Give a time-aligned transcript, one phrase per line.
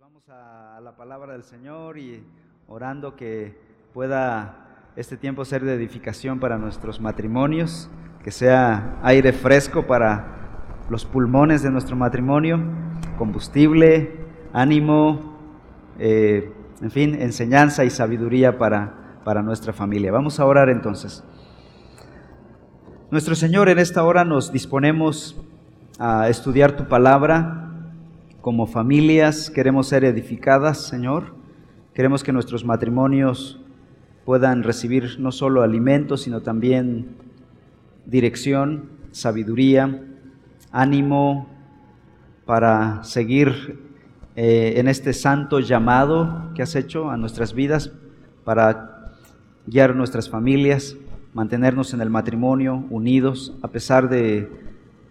[0.00, 2.24] Vamos a la palabra del Señor y
[2.68, 3.54] orando que
[3.92, 4.54] pueda
[4.96, 7.90] este tiempo ser de edificación para nuestros matrimonios,
[8.24, 12.58] que sea aire fresco para los pulmones de nuestro matrimonio,
[13.18, 14.24] combustible,
[14.54, 15.38] ánimo,
[15.98, 20.12] eh, en fin, enseñanza y sabiduría para, para nuestra familia.
[20.12, 21.22] Vamos a orar entonces.
[23.10, 25.38] Nuestro Señor, en esta hora nos disponemos
[25.98, 27.69] a estudiar tu palabra
[28.40, 31.34] como familias queremos ser edificadas, Señor.
[31.94, 33.60] Queremos que nuestros matrimonios
[34.24, 37.08] puedan recibir no solo alimentos, sino también
[38.06, 40.04] dirección, sabiduría,
[40.72, 41.48] ánimo
[42.46, 43.78] para seguir
[44.36, 47.92] eh, en este santo llamado que has hecho a nuestras vidas,
[48.44, 49.16] para
[49.66, 50.96] guiar nuestras familias,
[51.34, 54.50] mantenernos en el matrimonio unidos a pesar de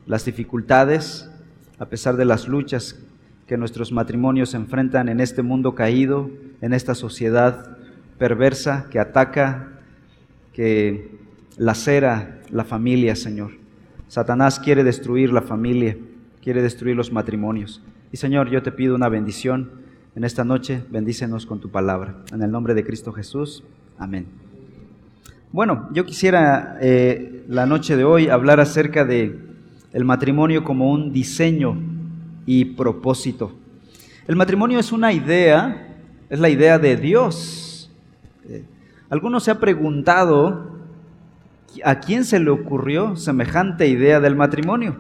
[0.08, 1.30] las dificultades,
[1.78, 3.00] a pesar de las luchas
[3.50, 6.30] que nuestros matrimonios se enfrentan en este mundo caído,
[6.62, 7.78] en esta sociedad
[8.20, 9.70] perversa que ataca,
[10.54, 11.18] que
[11.58, 13.54] lacera la familia, Señor.
[14.08, 15.98] Satanás quiere destruir la familia,
[16.44, 17.82] quiere destruir los matrimonios.
[18.12, 19.72] Y Señor, yo te pido una bendición
[20.16, 22.18] en esta noche, bendícenos con tu palabra.
[22.32, 23.64] En el nombre de Cristo Jesús,
[23.98, 24.28] amén.
[25.52, 29.40] Bueno, yo quisiera eh, la noche de hoy hablar acerca de
[29.92, 31.98] el matrimonio como un diseño
[32.46, 33.52] y propósito.
[34.28, 35.96] El matrimonio es una idea,
[36.30, 37.92] es la idea de Dios.
[38.48, 38.64] Eh,
[39.10, 40.78] ¿Alguno se ha preguntado
[41.84, 44.98] a quién se le ocurrió semejante idea del matrimonio?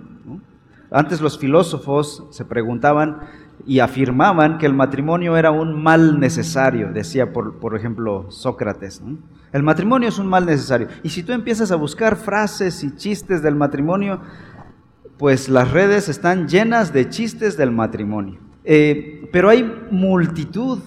[0.91, 3.19] Antes los filósofos se preguntaban
[3.65, 9.01] y afirmaban que el matrimonio era un mal necesario, decía por, por ejemplo Sócrates.
[9.51, 10.87] El matrimonio es un mal necesario.
[11.03, 14.21] Y si tú empiezas a buscar frases y chistes del matrimonio,
[15.19, 18.39] pues las redes están llenas de chistes del matrimonio.
[18.63, 20.79] Eh, pero hay multitud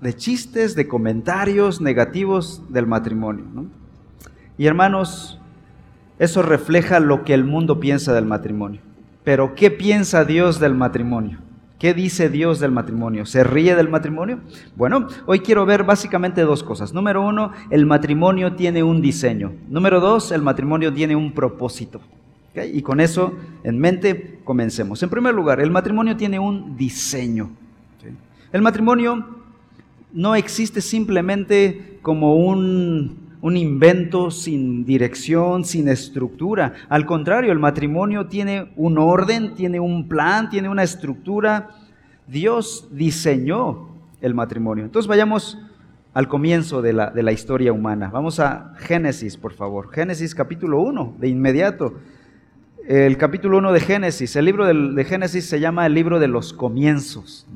[0.00, 3.44] de chistes, de comentarios negativos del matrimonio.
[4.58, 5.40] Y hermanos,
[6.18, 8.80] eso refleja lo que el mundo piensa del matrimonio.
[9.22, 11.38] Pero ¿qué piensa Dios del matrimonio?
[11.78, 13.26] ¿Qué dice Dios del matrimonio?
[13.26, 14.40] ¿Se ríe del matrimonio?
[14.74, 16.92] Bueno, hoy quiero ver básicamente dos cosas.
[16.92, 19.52] Número uno, el matrimonio tiene un diseño.
[19.68, 22.00] Número dos, el matrimonio tiene un propósito.
[22.54, 25.02] Y con eso en mente comencemos.
[25.02, 27.50] En primer lugar, el matrimonio tiene un diseño.
[28.52, 29.26] El matrimonio
[30.12, 36.74] no existe simplemente como un, un invento sin dirección, sin estructura.
[36.90, 41.70] Al contrario, el matrimonio tiene un orden, tiene un plan, tiene una estructura.
[42.26, 43.88] Dios diseñó
[44.20, 44.84] el matrimonio.
[44.84, 45.58] Entonces vayamos
[46.12, 48.10] al comienzo de la, de la, historia humana.
[48.12, 49.90] Vamos a Génesis, por favor.
[49.90, 51.94] Génesis capítulo 1, de inmediato
[52.86, 54.36] el capítulo 1 de Génesis.
[54.36, 57.46] El libro de Génesis se llama el libro de los comienzos.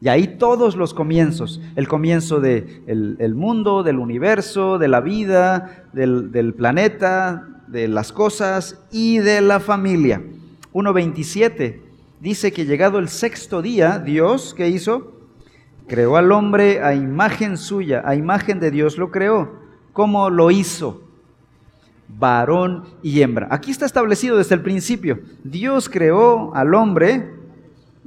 [0.00, 5.00] Y ahí todos los comienzos, el comienzo del de el mundo, del universo, de la
[5.00, 10.22] vida, del, del, planeta, de las cosas y de la familia.
[10.72, 11.80] 1.27
[12.20, 15.12] dice que llegado el sexto día, Dios, ¿qué hizo?
[15.86, 19.60] Creó al hombre a imagen suya, a imagen de Dios lo creó.
[19.92, 21.09] ¿Cómo lo hizo?
[22.18, 23.48] Varón y hembra.
[23.50, 25.20] Aquí está establecido desde el principio.
[25.44, 27.30] Dios creó al hombre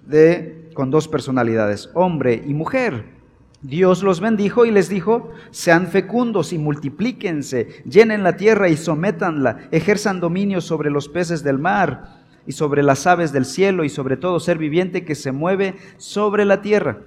[0.06, 3.14] de, con dos personalidades, hombre y mujer.
[3.62, 9.70] Dios los bendijo y les dijo, sean fecundos y multiplíquense, llenen la tierra y sométanla,
[9.72, 14.18] ejerzan dominio sobre los peces del mar y sobre las aves del cielo y sobre
[14.18, 17.04] todo ser viviente que se mueve sobre la tierra.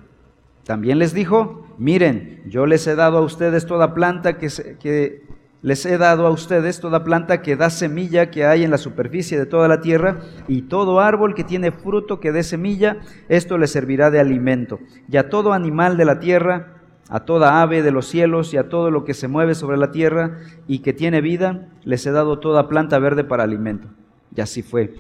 [0.65, 4.49] También les dijo, miren, yo les he dado a ustedes toda planta que,
[4.81, 5.26] que
[5.67, 9.37] les he dado a ustedes toda planta que da semilla que hay en la superficie
[9.37, 13.73] de toda la tierra, y todo árbol que tiene fruto que dé semilla, esto les
[13.73, 14.79] servirá de alimento.
[15.11, 16.75] Y a todo animal de la tierra,
[17.09, 19.91] a toda ave de los cielos y a todo lo que se mueve sobre la
[19.91, 20.39] tierra
[20.69, 23.89] y que tiene vida, les he dado toda planta verde para alimento.
[24.37, 24.95] Y así fue.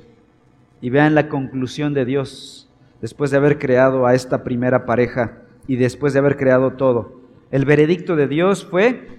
[0.81, 2.69] Y vean la conclusión de Dios,
[3.01, 7.21] después de haber creado a esta primera pareja y después de haber creado todo.
[7.53, 9.17] El veredicto de Dios fue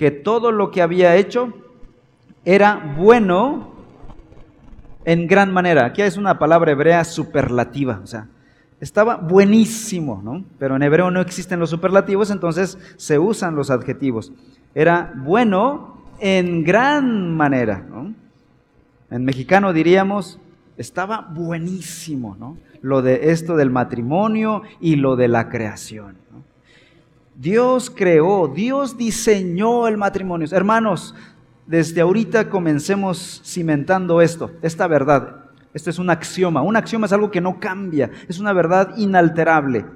[0.00, 1.52] que todo lo que había hecho
[2.46, 3.74] era bueno
[5.04, 5.84] en gran manera.
[5.84, 8.26] Aquí es una palabra hebrea superlativa, o sea,
[8.80, 10.42] estaba buenísimo, ¿no?
[10.58, 14.32] Pero en hebreo no existen los superlativos, entonces se usan los adjetivos.
[14.74, 18.14] Era bueno en gran manera, ¿no?
[19.10, 20.40] En mexicano diríamos,
[20.78, 22.56] estaba buenísimo, ¿no?
[22.80, 26.16] Lo de esto del matrimonio y lo de la creación.
[26.32, 26.49] ¿no?
[27.40, 30.46] Dios creó, Dios diseñó el matrimonio.
[30.52, 31.14] Hermanos,
[31.66, 35.46] desde ahorita comencemos cimentando esto, esta verdad.
[35.72, 36.60] Esto es un axioma.
[36.60, 39.86] Un axioma es algo que no cambia, es una verdad inalterable.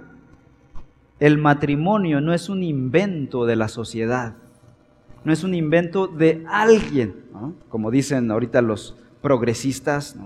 [1.21, 4.35] el matrimonio no es un invento de la sociedad,
[5.23, 7.15] no es un invento de alguien,
[7.69, 10.17] como dicen ahorita los progresistas,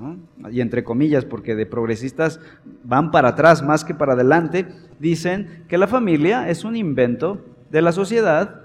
[0.50, 2.40] y entre comillas, porque de progresistas
[2.82, 4.66] van para atrás más que para adelante,
[4.98, 7.40] dicen que la familia es un invento
[7.70, 8.62] de la sociedad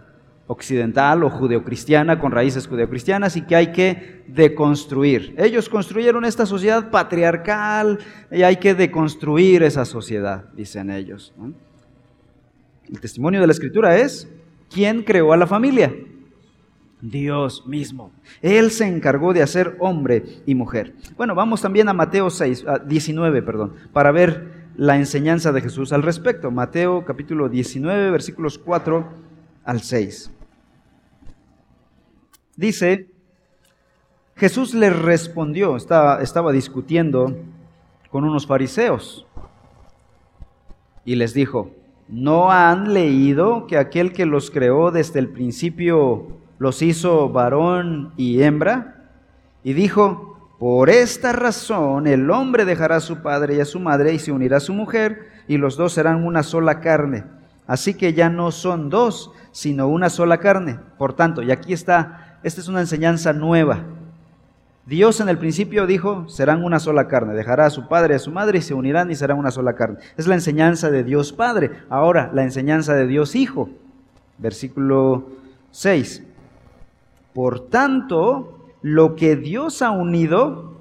[0.47, 5.35] occidental o judeocristiana con raíces judeocristianas y que hay que deconstruir.
[5.37, 7.99] Ellos construyeron esta sociedad patriarcal
[8.31, 11.31] y hay que deconstruir esa sociedad, dicen ellos.
[12.89, 14.27] El testimonio de la escritura es,
[14.71, 15.93] ¿quién creó a la familia?
[17.03, 18.13] Dios mismo.
[18.41, 20.95] Él se encargó de hacer hombre y mujer.
[21.17, 26.01] Bueno, vamos también a Mateo 6, 19, perdón, para ver la enseñanza de Jesús al
[26.01, 26.49] respecto.
[26.49, 29.05] Mateo capítulo 19, versículos 4
[29.65, 30.31] al 6.
[32.55, 33.09] Dice,
[34.35, 37.35] Jesús le respondió, estaba, estaba discutiendo
[38.11, 39.27] con unos fariseos
[41.03, 41.71] y les dijo,
[42.07, 48.41] ¿no han leído que aquel que los creó desde el principio los hizo varón y
[48.41, 48.95] hembra?
[49.65, 54.13] Y dijo, por esta razón el hombre dejará a su padre y a su madre
[54.13, 57.25] y se unirá a su mujer y los dos serán una sola carne.
[57.67, 60.79] Así que ya no son dos, sino una sola carne.
[60.97, 63.83] Por tanto, y aquí está, esta es una enseñanza nueva.
[64.85, 68.19] Dios en el principio dijo, serán una sola carne, dejará a su padre y a
[68.19, 69.99] su madre y se unirán y serán una sola carne.
[70.15, 71.71] Es la enseñanza de Dios Padre.
[71.89, 73.69] Ahora, la enseñanza de Dios Hijo.
[74.37, 75.27] Versículo
[75.71, 76.23] 6.
[77.33, 80.77] Por tanto, lo que Dios ha unido,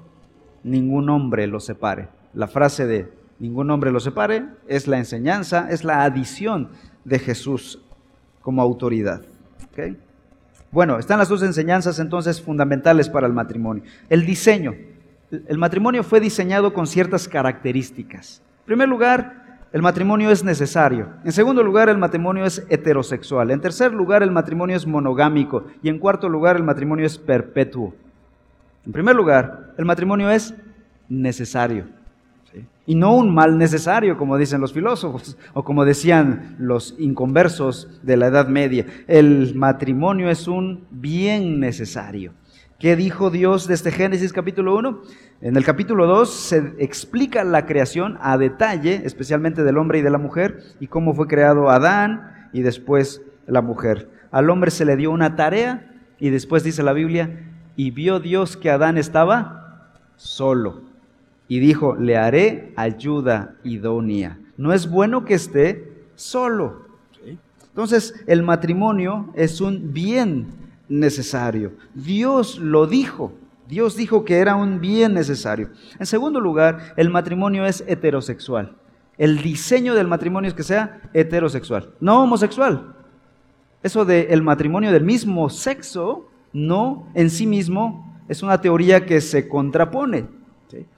[0.63, 2.09] ningún hombre lo separe.
[2.33, 6.69] La frase de ningún hombre lo separe es la enseñanza, es la adición
[7.03, 7.81] de Jesús
[8.41, 9.21] como autoridad.
[10.71, 13.83] Bueno, están las dos enseñanzas entonces fundamentales para el matrimonio.
[14.09, 14.75] El diseño.
[15.31, 18.41] El matrimonio fue diseñado con ciertas características.
[18.59, 19.42] En primer lugar,
[19.73, 21.09] el matrimonio es necesario.
[21.25, 23.51] En segundo lugar, el matrimonio es heterosexual.
[23.51, 25.65] En tercer lugar, el matrimonio es monogámico.
[25.81, 27.93] Y en cuarto lugar, el matrimonio es perpetuo.
[28.85, 30.53] En primer lugar, el matrimonio es
[31.09, 31.85] necesario
[32.85, 38.17] y no un mal necesario, como dicen los filósofos, o como decían los inconversos de
[38.17, 38.85] la Edad Media.
[39.07, 42.33] El matrimonio es un bien necesario.
[42.79, 45.01] ¿Qué dijo Dios desde Génesis capítulo 1?
[45.43, 50.09] En el capítulo 2 se explica la creación a detalle, especialmente del hombre y de
[50.09, 54.09] la mujer, y cómo fue creado Adán y después la mujer.
[54.31, 57.41] Al hombre se le dio una tarea y después dice la Biblia,
[57.75, 60.83] y vio Dios que Adán estaba solo
[61.49, 64.39] y dijo, le haré ayuda idónea.
[64.55, 66.83] No es bueno que esté solo.
[67.67, 70.47] Entonces, el matrimonio es un bien
[70.87, 71.73] necesario.
[71.95, 73.33] Dios lo dijo.
[73.67, 75.69] Dios dijo que era un bien necesario.
[75.99, 78.75] En segundo lugar, el matrimonio es heterosexual.
[79.17, 82.95] El diseño del matrimonio es que sea heterosexual, no homosexual.
[83.83, 89.21] Eso de el matrimonio del mismo sexo, no en sí mismo, es una teoría que
[89.21, 90.27] se contrapone.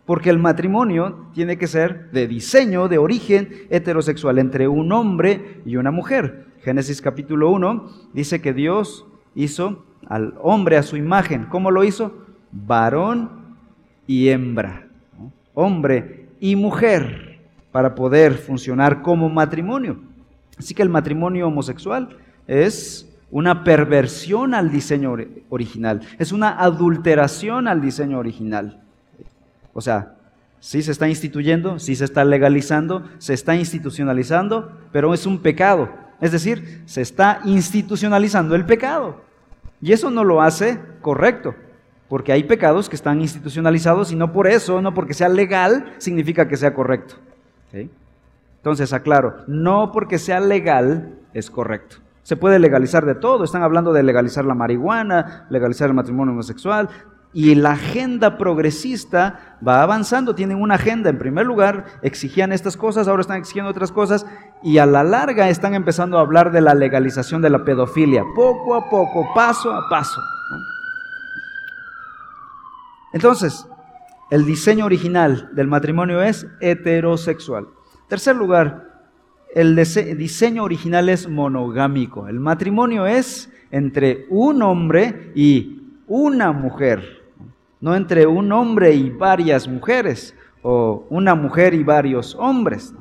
[0.06, 5.76] Porque el matrimonio tiene que ser de diseño, de origen heterosexual, entre un hombre y
[5.76, 6.46] una mujer.
[6.62, 11.46] Génesis capítulo 1 dice que Dios hizo al hombre a su imagen.
[11.46, 12.25] ¿Cómo lo hizo?
[12.56, 13.30] Varón
[14.08, 14.88] y hembra.
[15.54, 17.40] Hombre y mujer
[17.72, 20.00] para poder funcionar como matrimonio.
[20.58, 25.16] Así que el matrimonio homosexual es una perversión al diseño
[25.50, 28.80] original, es una adulteración al diseño original.
[29.74, 30.14] O sea,
[30.62, 35.90] sí se está instituyendo, sí se está legalizando, se está institucionalizando, pero es un pecado.
[36.22, 39.22] Es decir, se está institucionalizando el pecado.
[39.82, 41.56] Y eso no lo hace correcto,
[42.08, 46.48] porque hay pecados que están institucionalizados y no por eso, no porque sea legal, significa
[46.48, 47.16] que sea correcto.
[48.58, 51.98] Entonces, aclaro, no porque sea legal es correcto.
[52.24, 56.90] Se puede legalizar de todo, están hablando de legalizar la marihuana, legalizar el matrimonio homosexual,
[57.36, 61.10] y la agenda progresista va avanzando, tienen una agenda.
[61.10, 64.26] En primer lugar, exigían estas cosas, ahora están exigiendo otras cosas
[64.64, 68.74] y a la larga están empezando a hablar de la legalización de la pedofilia, poco
[68.74, 70.22] a poco, paso a paso.
[73.16, 73.66] Entonces,
[74.30, 77.66] el diseño original del matrimonio es heterosexual.
[78.08, 79.08] Tercer lugar,
[79.56, 82.28] el diseño original es monogámico.
[82.28, 87.26] El matrimonio es entre un hombre y una mujer
[87.86, 92.96] no entre un hombre y varias mujeres, o una mujer y varios hombres.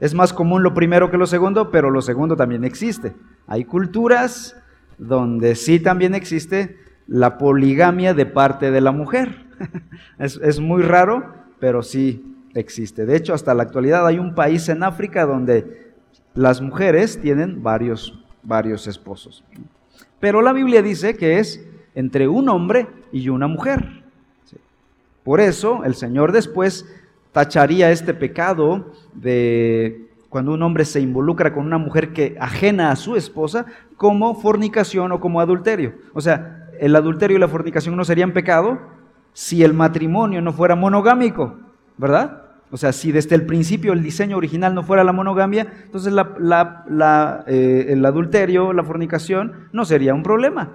[0.00, 3.14] Es más común lo primero que lo segundo, pero lo segundo también existe.
[3.46, 4.56] Hay culturas
[4.98, 6.76] donde sí también existe
[7.10, 9.44] la poligamia de parte de la mujer.
[10.18, 12.24] es, es muy raro, pero sí
[12.54, 13.04] existe.
[13.04, 15.92] De hecho, hasta la actualidad hay un país en África donde
[16.34, 19.44] las mujeres tienen varios, varios esposos.
[20.20, 24.02] Pero la Biblia dice que es entre un hombre y una mujer.
[25.24, 26.86] Por eso el Señor después
[27.32, 32.96] tacharía este pecado de cuando un hombre se involucra con una mujer que ajena a
[32.96, 35.94] su esposa como fornicación o como adulterio.
[36.14, 38.78] O sea, el adulterio y la fornicación no serían pecado
[39.32, 41.56] si el matrimonio no fuera monogámico,
[41.98, 42.42] ¿verdad?
[42.70, 46.12] O sea, si desde el principio el diseño original no fuera la monogamia, entonces
[47.46, 50.70] eh, el adulterio, la fornicación, no sería un problema.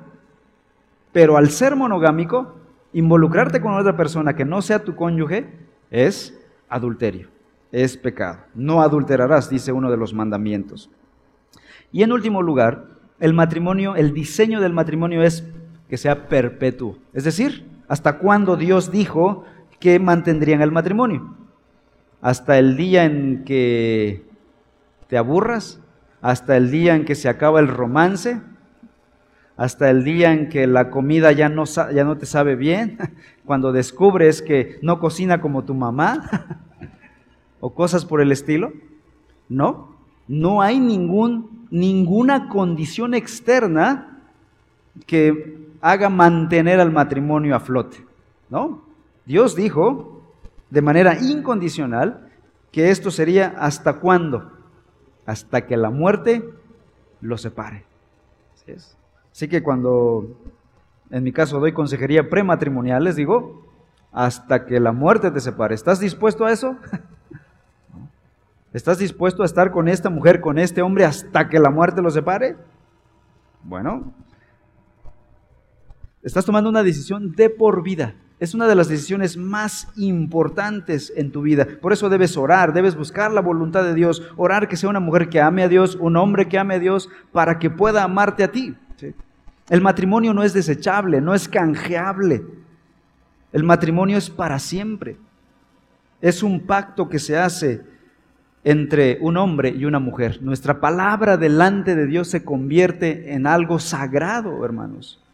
[1.12, 2.56] Pero al ser monogámico,
[2.94, 5.50] involucrarte con otra persona que no sea tu cónyuge
[5.90, 6.38] es
[6.70, 7.30] adulterio,
[7.72, 8.40] es pecado.
[8.54, 10.92] No adulterarás, dice uno de los mandamientos.
[11.92, 12.86] Y en último lugar,
[13.20, 15.46] el matrimonio, el diseño del matrimonio es
[15.89, 16.98] que sea perpetuo.
[17.13, 19.46] Es decir, hasta cuándo Dios dijo
[19.80, 21.36] que mantendrían el matrimonio
[22.25, 24.25] hasta el día en que
[25.08, 25.80] te aburras,
[26.24, 28.42] hasta el día en que se acaba el romance,
[29.58, 32.98] hasta el día en que la comida ya no, ya no te sabe bien,
[33.46, 36.48] cuando descubres que no cocina como tu mamá,
[37.60, 38.74] o cosas por el estilo.
[39.48, 39.96] No,
[40.27, 44.20] no hay ningún, ninguna condición externa
[45.06, 48.04] que haga mantener al matrimonio a flote.
[48.50, 48.82] ¿No?
[49.24, 50.24] Dios dijo,
[50.72, 52.32] de manera incondicional
[52.72, 54.51] que esto sería hasta cuándo?
[55.27, 56.44] Hasta que la muerte
[57.22, 57.86] lo separe.
[59.32, 60.36] Así, que cuando
[61.12, 63.68] en mi caso doy consejería prematrimonial, les digo,
[64.12, 65.75] hasta que la muerte te separe.
[65.75, 66.77] ¿Estás dispuesto a eso?
[68.74, 72.10] ¿Estás dispuesto a estar con esta mujer, con este hombre, hasta que la muerte lo
[72.10, 72.58] separe?
[73.63, 74.13] Bueno,
[76.25, 78.15] estás tomando una decisión de por vida.
[78.39, 81.67] Es una de las decisiones más importantes en tu vida.
[81.82, 85.29] Por eso debes orar, debes buscar la voluntad de Dios, orar que sea una mujer
[85.29, 88.51] que ame a Dios, un hombre que ame a Dios, para que pueda amarte a
[88.51, 88.75] ti.
[89.70, 92.44] El matrimonio no es desechable, no es canjeable.
[93.53, 95.17] El matrimonio es para siempre.
[96.22, 97.82] Es un pacto que se hace
[98.63, 100.41] entre un hombre y una mujer.
[100.41, 105.25] Nuestra palabra delante de Dios se convierte en algo sagrado, hermanos.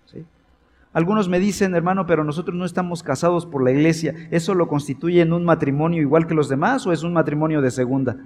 [0.93, 4.13] Algunos me dicen, hermano, pero nosotros no estamos casados por la iglesia.
[4.29, 7.71] ¿Eso lo constituye en un matrimonio igual que los demás o es un matrimonio de
[7.71, 8.17] segunda?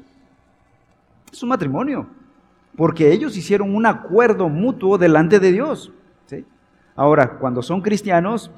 [1.32, 2.08] Es un matrimonio,
[2.76, 5.92] porque ellos hicieron un acuerdo mutuo delante de Dios.
[6.96, 8.52] Ahora, cuando son cristianos,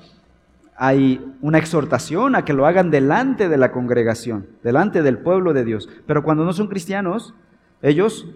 [0.75, 5.65] hay una exhortación a que lo hagan delante de la congregación, delante del pueblo de
[5.65, 5.89] Dios.
[6.05, 7.33] Pero cuando no son cristianos,
[7.81, 8.27] ellos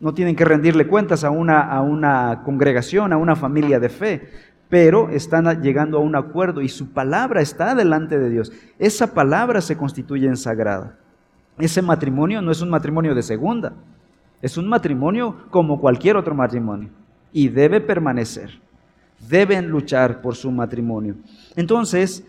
[0.00, 4.30] no tienen que rendirle cuentas a una, a una congregación, a una familia de fe
[4.70, 8.52] pero están llegando a un acuerdo y su palabra está delante de Dios.
[8.78, 10.96] Esa palabra se constituye en sagrada.
[11.58, 13.74] Ese matrimonio no es un matrimonio de segunda,
[14.40, 16.88] es un matrimonio como cualquier otro matrimonio
[17.32, 18.60] y debe permanecer.
[19.28, 21.16] Deben luchar por su matrimonio.
[21.56, 22.24] Entonces,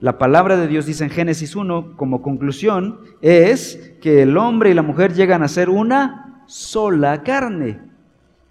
[0.00, 4.74] la palabra de Dios dice en Génesis 1 como conclusión es que el hombre y
[4.74, 7.80] la mujer llegan a ser una sola carne.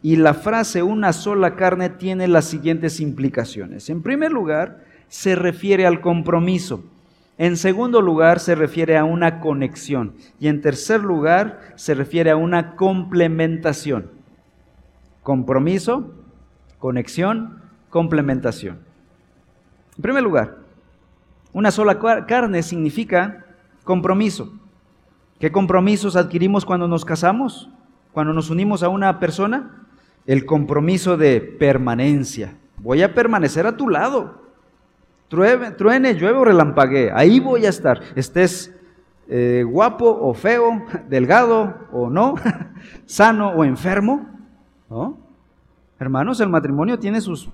[0.06, 3.90] Y la frase una sola carne tiene las siguientes implicaciones.
[3.90, 6.84] En primer lugar, se refiere al compromiso.
[7.40, 10.14] En segundo lugar, se refiere a una conexión.
[10.40, 14.12] Y en tercer lugar, se refiere a una complementación.
[15.24, 16.14] Compromiso,
[16.78, 18.78] conexión, complementación.
[19.96, 20.58] En primer lugar,
[21.52, 21.98] una sola
[22.28, 23.44] carne significa
[23.84, 24.54] compromiso.
[25.40, 27.72] ¿Qué compromisos adquirimos cuando nos casamos?
[28.14, 29.82] Cuando nos unimos a una persona?
[30.28, 32.56] El compromiso de permanencia.
[32.78, 34.42] Voy a permanecer a tu lado.
[35.28, 38.02] Truene, truene llueve o relampaguee, ahí voy a estar.
[38.16, 38.76] Estés
[39.28, 42.36] eh, guapo o feo, delgado o no,
[43.06, 44.28] sano o enfermo.
[44.90, 45.18] ¿no?
[46.00, 47.50] Hermanos, el matrimonio tiene sus,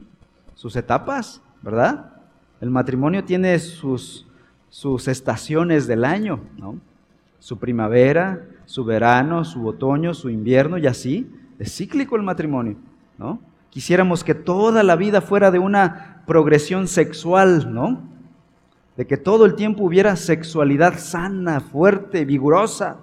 [0.53, 2.13] sus etapas, ¿verdad?
[2.59, 4.27] El matrimonio tiene sus,
[4.69, 6.75] sus estaciones del año, ¿no?
[7.39, 11.31] Su primavera, su verano, su otoño, su invierno y así.
[11.61, 12.75] Es cíclico el matrimonio,
[13.19, 13.39] ¿no?
[13.69, 18.01] Quisiéramos que toda la vida fuera de una progresión sexual, ¿no?
[18.97, 22.97] De que todo el tiempo hubiera sexualidad sana, fuerte, vigorosa.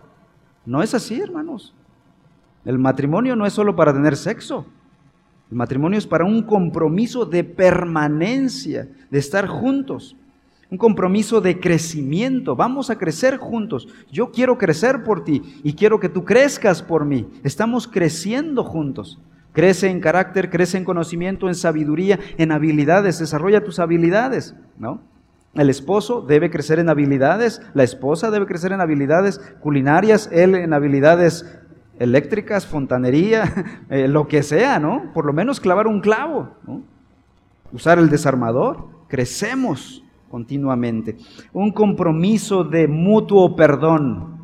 [0.67, 1.73] No es así, hermanos.
[2.65, 4.67] El matrimonio no es solo para tener sexo.
[5.53, 10.17] El matrimonio es para un compromiso de permanencia, de estar juntos
[10.71, 12.55] un compromiso de crecimiento.
[12.55, 13.89] Vamos a crecer juntos.
[14.11, 17.29] Yo quiero crecer por ti y quiero que tú crezcas por mí.
[17.43, 19.19] Estamos creciendo juntos.
[19.53, 23.19] Crece en carácter, crece en conocimiento, en sabiduría, en habilidades.
[23.19, 25.01] Desarrolla tus habilidades, ¿no?
[25.55, 30.73] El esposo debe crecer en habilidades, la esposa debe crecer en habilidades culinarias, él en
[30.73, 31.59] habilidades
[31.99, 35.11] eléctricas, fontanería, eh, lo que sea, ¿no?
[35.15, 36.51] Por lo menos clavar un clavo,
[37.73, 41.17] usar el desarmador, crecemos continuamente.
[41.53, 44.39] Un compromiso de mutuo perdón.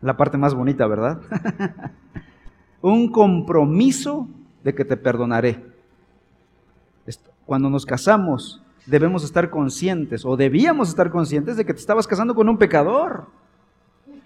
[0.00, 1.20] La parte más bonita, ¿verdad?
[2.82, 4.28] un compromiso
[4.62, 5.64] de que te perdonaré.
[7.46, 12.34] Cuando nos casamos, debemos estar conscientes, o debíamos estar conscientes de que te estabas casando
[12.34, 13.26] con un pecador.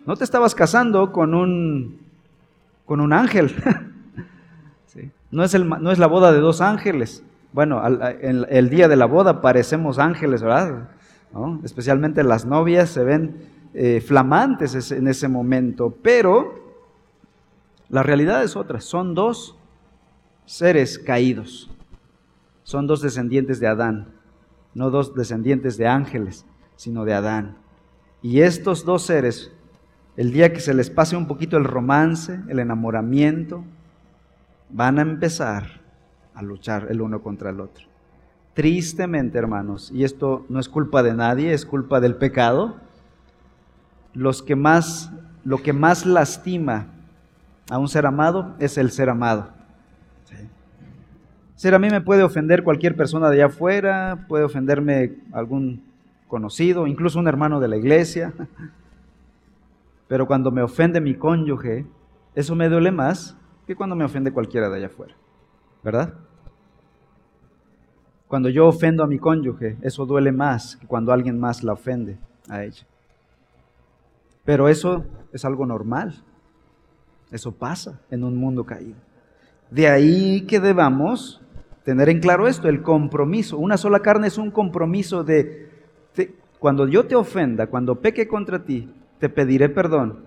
[0.04, 2.00] No te estabas casando con un,
[2.84, 3.54] con un ángel.
[5.30, 7.24] no, es el, no es la boda de dos ángeles.
[7.52, 10.88] Bueno, el, día de la boda parecemos ángeles, ¿verdad?
[11.62, 16.62] Especialmente las novias se ven eh, flamantes en ese momento, pero
[17.90, 18.80] la realidad es otra.
[18.80, 19.54] Son dos
[20.46, 21.70] seres caídos.
[22.62, 24.14] Son dos descendientes de Adán,
[24.72, 27.58] no dos descendientes de ángeles, sino de Adán.
[28.22, 29.52] Y estos dos seres,
[30.16, 33.64] el día que se les pase un poquito el romance, el enamoramiento,
[34.70, 35.81] van a empezar
[36.34, 37.86] a luchar el uno contra el otro.
[38.54, 42.76] Tristemente, hermanos, y esto no es culpa de nadie, es culpa del pecado,
[44.12, 45.10] los que más,
[45.44, 46.88] lo que más lastima
[47.70, 49.48] a un ser amado es el ser amado.
[51.54, 55.84] Ser a mí me puede ofender cualquier persona de allá afuera, puede ofenderme algún
[56.26, 58.32] conocido, incluso un hermano de la iglesia.
[60.08, 61.86] Pero cuando me ofende mi cónyuge,
[62.34, 63.36] eso me duele más
[63.66, 65.14] que cuando me ofende cualquiera de allá afuera.
[65.82, 66.14] ¿verdad?
[68.32, 72.16] Cuando yo ofendo a mi cónyuge, eso duele más que cuando alguien más la ofende
[72.48, 72.86] a ella.
[74.42, 76.14] Pero eso es algo normal.
[77.30, 78.96] Eso pasa en un mundo caído.
[79.70, 81.42] De ahí que debamos
[81.84, 83.58] tener en claro esto, el compromiso.
[83.58, 85.68] Una sola carne es un compromiso de,
[86.58, 90.24] cuando yo te ofenda, cuando peque contra ti, te pediré perdón.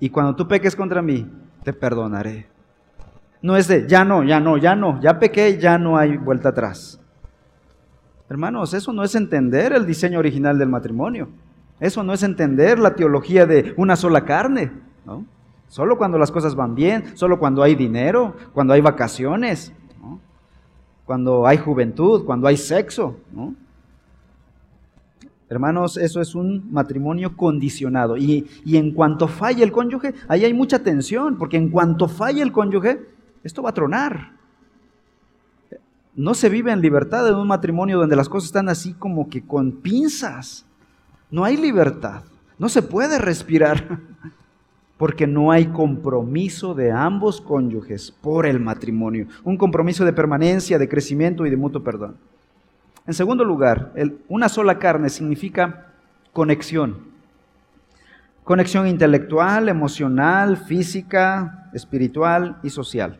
[0.00, 1.30] Y cuando tú peques contra mí,
[1.62, 2.48] te perdonaré.
[3.42, 6.48] No es de, ya no, ya no, ya no, ya pequé, ya no hay vuelta
[6.48, 6.98] atrás.
[8.32, 11.28] Hermanos, eso no es entender el diseño original del matrimonio.
[11.78, 14.72] Eso no es entender la teología de una sola carne.
[15.68, 19.74] Solo cuando las cosas van bien, solo cuando hay dinero, cuando hay vacaciones,
[21.04, 23.18] cuando hay juventud, cuando hay sexo.
[25.50, 28.16] Hermanos, eso es un matrimonio condicionado.
[28.16, 32.42] Y, y en cuanto falla el cónyuge, ahí hay mucha tensión, porque en cuanto falla
[32.42, 32.98] el cónyuge,
[33.44, 34.41] esto va a tronar.
[36.14, 39.46] No se vive en libertad en un matrimonio donde las cosas están así como que
[39.46, 40.66] con pinzas.
[41.30, 42.22] No hay libertad.
[42.58, 43.98] No se puede respirar
[44.98, 49.26] porque no hay compromiso de ambos cónyuges por el matrimonio.
[49.42, 52.16] Un compromiso de permanencia, de crecimiento y de mutuo perdón.
[53.06, 53.92] En segundo lugar,
[54.28, 55.86] una sola carne significa
[56.32, 56.98] conexión.
[58.44, 63.18] Conexión intelectual, emocional, física, espiritual y social.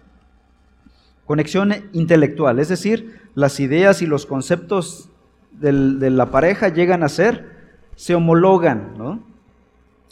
[1.32, 5.08] Conexión intelectual, es decir, las ideas y los conceptos
[5.50, 7.48] de la pareja llegan a ser,
[7.96, 9.18] se homologan, ¿no?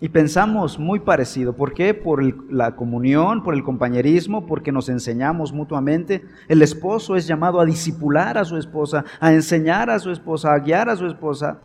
[0.00, 1.52] Y pensamos muy parecido.
[1.52, 1.92] ¿Por qué?
[1.92, 6.22] Por la comunión, por el compañerismo, porque nos enseñamos mutuamente.
[6.48, 10.58] El esposo es llamado a disipular a su esposa, a enseñar a su esposa, a
[10.60, 11.60] guiar a su esposa.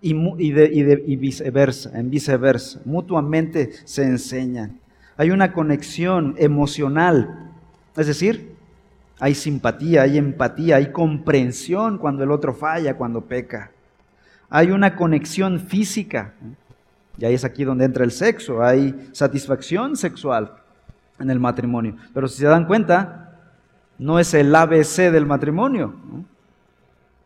[0.00, 2.80] Y, y viceversa, en viceversa.
[2.84, 4.78] Mutuamente se enseñan.
[5.16, 7.45] Hay una conexión emocional
[7.96, 8.54] es decir,
[9.18, 13.70] hay simpatía, hay empatía, hay comprensión cuando el otro falla, cuando peca.
[14.50, 16.34] Hay una conexión física.
[17.18, 18.62] Y ahí es aquí donde entra el sexo.
[18.62, 20.52] Hay satisfacción sexual
[21.18, 21.96] en el matrimonio.
[22.12, 23.38] Pero si se dan cuenta,
[23.98, 25.94] no es el ABC del matrimonio.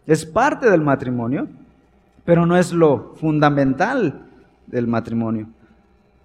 [0.06, 1.48] Es parte del matrimonio,
[2.24, 4.26] pero no es lo fundamental
[4.68, 5.48] del matrimonio.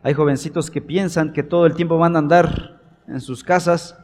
[0.04, 3.98] Hay jovencitos que piensan que todo el tiempo van a andar en sus casas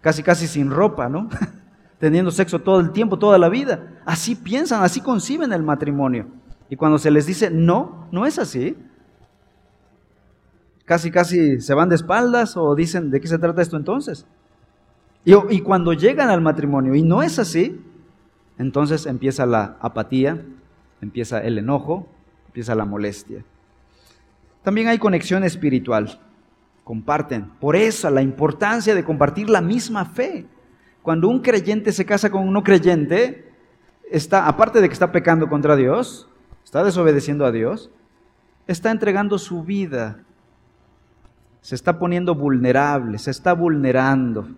[0.00, 1.28] casi casi sin ropa, ¿no?
[1.98, 4.00] Teniendo sexo todo el tiempo, toda la vida.
[4.06, 6.26] Así piensan, así conciben el matrimonio.
[6.70, 8.76] Y cuando se les dice, no, no es así.
[10.84, 14.26] Casi casi se van de espaldas o dicen, ¿de qué se trata esto entonces?
[15.24, 17.80] Y, y cuando llegan al matrimonio y no es así,
[18.58, 20.42] entonces empieza la apatía,
[21.00, 22.08] empieza el enojo,
[22.46, 23.44] empieza la molestia.
[24.62, 26.18] También hay conexión espiritual
[26.90, 27.52] comparten.
[27.60, 30.48] Por eso la importancia de compartir la misma fe.
[31.02, 33.48] Cuando un creyente se casa con un no creyente,
[34.10, 36.28] está, aparte de que está pecando contra Dios,
[36.64, 37.92] está desobedeciendo a Dios,
[38.66, 40.24] está entregando su vida,
[41.60, 44.48] se está poniendo vulnerable, se está vulnerando.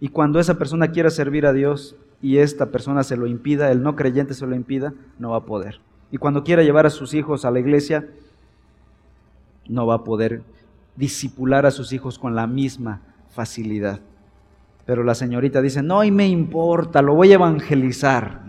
[0.00, 3.84] Y cuando esa persona quiera servir a Dios y esta persona se lo impida, el
[3.84, 5.78] no creyente se lo impida, no va a poder.
[6.10, 8.08] Y cuando quiera llevar a sus hijos a la iglesia,
[9.68, 10.42] no va a poder
[10.98, 14.00] disipular a sus hijos con la misma facilidad.
[14.84, 18.42] Pero la señorita dice, no, y me importa, lo voy a evangelizar.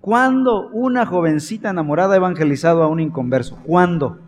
[0.00, 3.56] ¿Cuándo una jovencita enamorada ha evangelizado a un inconverso?
[3.64, 4.18] ¿Cuándo?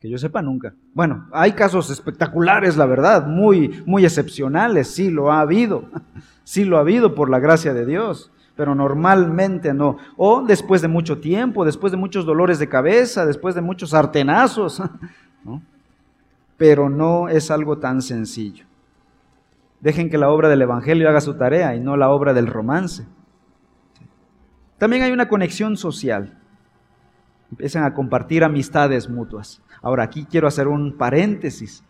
[0.00, 0.74] Que yo sepa nunca.
[0.94, 5.84] Bueno, hay casos espectaculares, la verdad, muy, muy excepcionales, sí lo ha habido,
[6.44, 9.96] sí lo ha habido por la gracia de Dios, pero normalmente no.
[10.18, 14.82] O después de mucho tiempo, después de muchos dolores de cabeza, después de muchos sartenazos,
[15.44, 15.62] ¿no?
[16.58, 18.66] pero no es algo tan sencillo.
[19.80, 23.06] Dejen que la obra del Evangelio haga su tarea y no la obra del romance.
[24.76, 26.38] También hay una conexión social.
[27.50, 29.62] Empiezan a compartir amistades mutuas.
[29.80, 31.82] Ahora, aquí quiero hacer un paréntesis.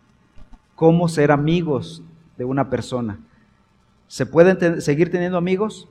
[0.75, 2.01] ¿Cómo ser amigos
[2.37, 3.19] de una persona?
[4.07, 5.89] ¿Se pueden seguir teniendo amigos?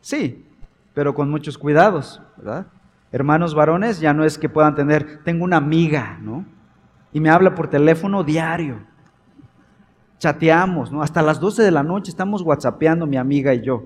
[0.00, 0.46] Sí,
[0.94, 2.66] pero con muchos cuidados, ¿verdad?
[3.12, 6.44] Hermanos varones, ya no es que puedan tener, tengo una amiga, ¿no?
[7.12, 8.78] Y me habla por teléfono diario.
[10.18, 11.02] Chateamos, ¿no?
[11.02, 13.84] Hasta las 12 de la noche estamos whatsappeando mi amiga y yo.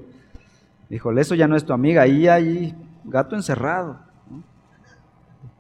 [0.90, 2.74] Híjole, eso ya no es tu amiga, ahí hay
[3.05, 3.98] gato encerrado.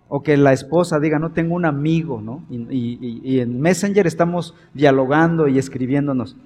[0.08, 2.44] O que la esposa diga, no tengo un amigo, ¿no?
[2.50, 6.36] Y, en Messenger estamos dialogando y escribiéndonos.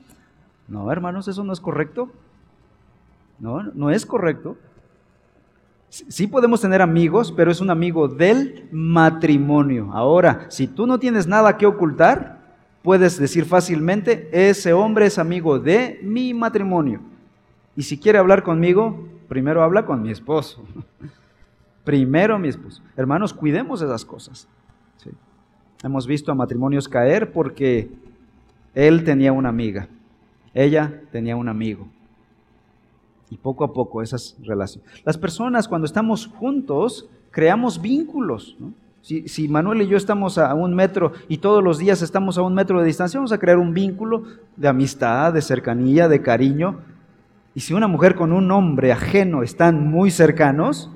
[0.68, 2.10] No, hermanos, eso no es correcto.
[3.38, 4.56] No, no es correcto.
[5.88, 9.90] Sí podemos tener amigos, pero es un amigo del matrimonio.
[9.92, 12.38] Ahora, si tú no tienes nada que ocultar,
[12.82, 17.00] puedes decir fácilmente, ese hombre es amigo de mi matrimonio.
[17.74, 20.64] Y si quiere hablar conmigo, primero habla con mi esposo.
[21.84, 22.82] Primero mi esposo.
[22.98, 24.46] Hermanos, cuidemos esas cosas.
[25.82, 27.88] Hemos visto a matrimonios caer porque
[28.74, 29.88] él tenía una amiga,
[30.52, 31.88] ella tenía un amigo.
[33.30, 34.90] Y poco a poco esas relaciones.
[35.04, 38.56] Las personas cuando estamos juntos creamos vínculos.
[39.02, 42.42] Si, si, Manuel y yo estamos a un metro y todos los días estamos a
[42.42, 44.24] un metro de distancia, vamos a crear un vínculo
[44.56, 46.80] de amistad, de cercanía, de cariño.
[47.54, 50.90] Y si una mujer con un hombre ajeno están muy cercanos,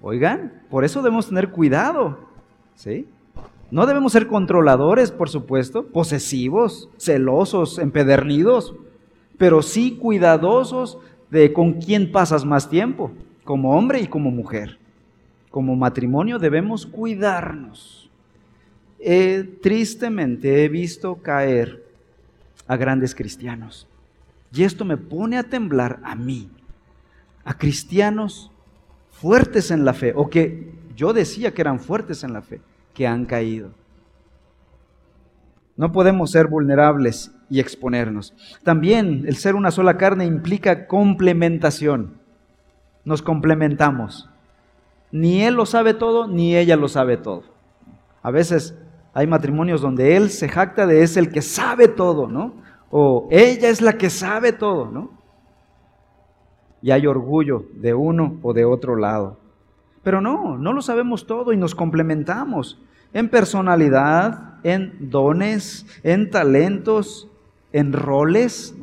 [0.00, 2.18] Oigan, por eso debemos tener cuidado,
[2.76, 3.08] ¿sí?
[3.70, 8.74] No debemos ser controladores, por supuesto, posesivos, celosos, empedernidos,
[9.36, 10.98] pero sí cuidadosos
[11.30, 13.12] de con quién pasas más tiempo,
[13.44, 14.78] como hombre y como mujer.
[15.50, 18.10] Como matrimonio debemos cuidarnos.
[19.62, 21.84] tristemente he visto caer
[22.66, 23.86] a grandes cristianos.
[24.52, 26.50] Y esto me pone a temblar a mí,
[27.44, 28.50] a cristianos
[29.10, 32.60] fuertes en la fe, o que yo decía que eran fuertes en la fe,
[32.94, 33.70] que han caído.
[35.78, 38.34] No podemos ser vulnerables y exponernos.
[38.62, 42.18] También el ser una sola carne implica complementación.
[43.06, 44.28] Nos complementamos.
[45.10, 47.44] Ni él lo sabe todo, ni ella lo sabe todo.
[48.22, 48.76] A veces
[49.14, 52.52] hay matrimonios donde él se jacta de es el que sabe todo, ¿no?
[52.90, 55.18] O ella es la que sabe todo, ¿no?
[56.82, 59.38] y hay orgullo de uno o de otro lado.
[60.02, 62.80] Pero no, no lo sabemos todo y nos complementamos
[63.12, 67.28] en personalidad, en dones, en talentos,
[67.72, 68.74] en roles,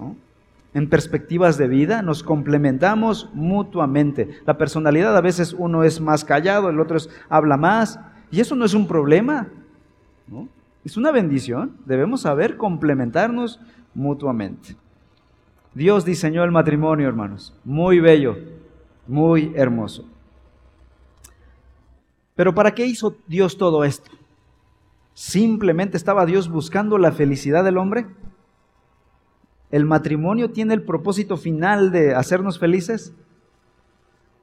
[0.73, 4.29] en perspectivas de vida, nos complementamos mutuamente.
[4.45, 6.97] La personalidad a veces uno es más callado, el otro
[7.29, 7.99] habla más,
[8.31, 9.47] y eso no es un problema,
[10.83, 13.59] es una bendición, debemos saber complementarnos
[13.93, 14.75] mutuamente.
[15.73, 17.53] Dios diseñó el matrimonio, hermanos.
[17.63, 18.37] Muy bello,
[19.07, 20.05] muy hermoso.
[22.35, 24.11] Pero ¿para qué hizo Dios todo esto?
[25.13, 28.05] ¿Simplemente estaba Dios buscando la felicidad del hombre?
[29.71, 33.13] ¿El matrimonio tiene el propósito final de hacernos felices?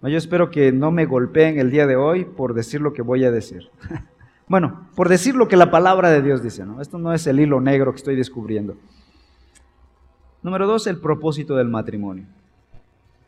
[0.02, 3.24] yo espero que no me golpeen el día de hoy por decir lo que voy
[3.24, 3.70] a decir.
[4.48, 6.80] bueno, por decir lo que la palabra de Dios dice, ¿no?
[6.80, 8.76] Esto no es el hilo negro que estoy descubriendo.
[10.42, 12.26] Número dos, el propósito del matrimonio.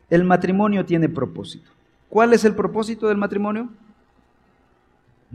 [0.09, 1.71] El matrimonio tiene propósito.
[2.09, 3.69] ¿Cuál es el propósito del matrimonio?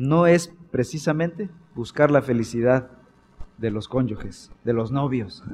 [0.01, 2.91] No es precisamente buscar la felicidad
[3.59, 5.45] de los cónyuges, de los novios.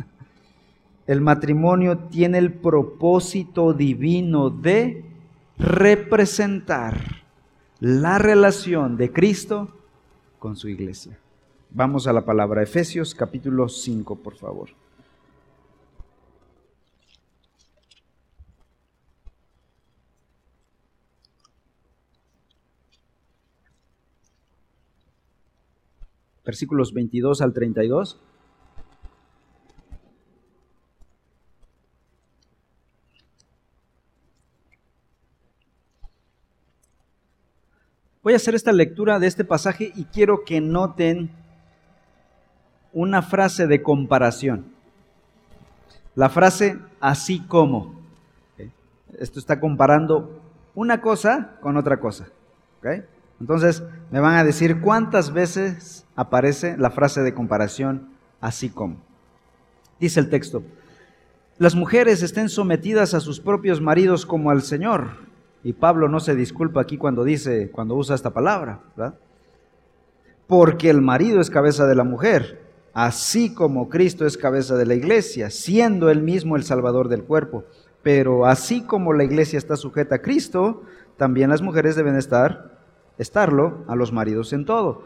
[1.08, 5.04] El matrimonio tiene el propósito divino de
[5.58, 7.24] representar
[7.80, 9.68] la relación de Cristo
[10.38, 11.18] con su iglesia.
[11.70, 14.68] Vamos a la palabra Efesios capítulo 5, por favor.
[26.46, 28.20] Versículos 22 al 32.
[38.22, 41.30] Voy a hacer esta lectura de este pasaje y quiero que noten
[42.92, 44.72] una frase de comparación.
[46.14, 47.94] La frase así como.
[49.18, 50.40] Esto está comparando
[50.74, 52.28] una cosa con otra cosa.
[53.40, 58.08] Entonces me van a decir cuántas veces aparece la frase de comparación
[58.40, 58.96] así como.
[60.00, 60.62] Dice el texto,
[61.58, 65.26] las mujeres estén sometidas a sus propios maridos como al Señor.
[65.64, 69.18] Y Pablo no se disculpa aquí cuando dice, cuando usa esta palabra, ¿verdad?
[70.46, 72.60] Porque el marido es cabeza de la mujer,
[72.92, 77.64] así como Cristo es cabeza de la iglesia, siendo él mismo el salvador del cuerpo.
[78.02, 80.82] Pero así como la iglesia está sujeta a Cristo,
[81.16, 82.75] también las mujeres deben estar,
[83.18, 85.04] estarlo a los maridos en todo.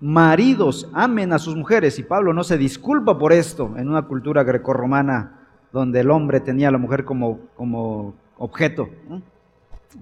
[0.00, 1.98] Maridos, amen a sus mujeres.
[1.98, 5.38] Y Pablo no se disculpa por esto en una cultura grecorromana
[5.72, 8.88] donde el hombre tenía a la mujer como, como objeto.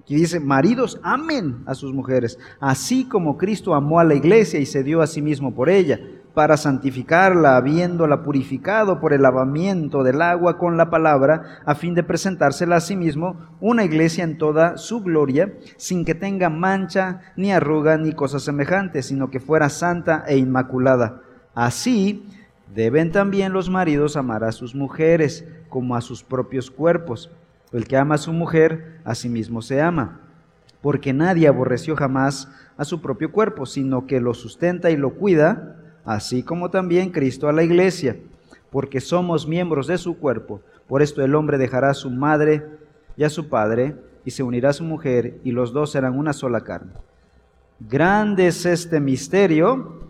[0.01, 4.65] Aquí dice, maridos, amen a sus mujeres, así como Cristo amó a la iglesia y
[4.65, 5.99] se dio a sí mismo por ella
[6.33, 12.03] para santificarla, habiéndola purificado por el lavamiento del agua con la palabra, a fin de
[12.03, 17.51] presentársela a sí mismo una iglesia en toda su gloria, sin que tenga mancha, ni
[17.51, 21.21] arruga, ni cosa semejante, sino que fuera santa e inmaculada.
[21.55, 22.25] Así
[22.73, 27.31] deben también los maridos amar a sus mujeres como a sus propios cuerpos.
[27.71, 30.21] El que ama a su mujer, a sí mismo se ama,
[30.81, 35.78] porque nadie aborreció jamás a su propio cuerpo, sino que lo sustenta y lo cuida,
[36.09, 38.17] así como también Cristo a la iglesia,
[38.71, 40.59] porque somos miembros de su cuerpo.
[40.87, 42.65] Por esto el hombre dejará a su madre
[43.15, 43.95] y a su padre
[44.25, 46.93] y se unirá a su mujer y los dos serán una sola carne.
[47.79, 50.09] Grande es este misterio,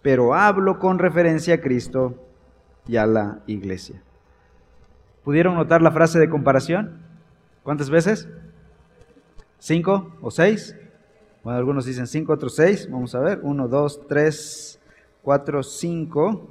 [0.00, 2.14] pero hablo con referencia a Cristo
[2.88, 4.02] y a la iglesia.
[5.24, 7.02] ¿Pudieron notar la frase de comparación?
[7.62, 8.30] ¿Cuántas veces?
[9.58, 10.74] ¿Cinco o seis?
[11.42, 12.88] Bueno, algunos dicen cinco, otros seis.
[12.90, 13.40] Vamos a ver.
[13.42, 14.73] Uno, dos, tres,
[15.24, 16.48] 4, 5.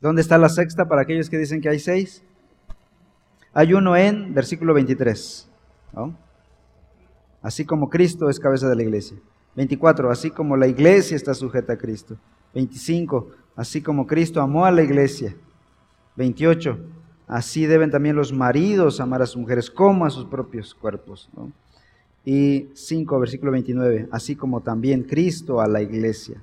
[0.00, 2.22] ¿Dónde está la sexta para aquellos que dicen que hay seis?
[3.54, 5.48] Hay uno en versículo 23.
[7.42, 9.16] Así como Cristo es cabeza de la iglesia.
[9.56, 10.10] 24.
[10.10, 12.18] Así como la iglesia está sujeta a Cristo.
[12.54, 13.30] 25.
[13.56, 15.34] Así como Cristo amó a la iglesia.
[16.16, 16.78] 28.
[17.26, 21.30] Así deben también los maridos amar a sus mujeres como a sus propios cuerpos.
[21.34, 21.50] ¿no?
[22.24, 26.40] Y 5, versículo 29, así como también Cristo a la iglesia.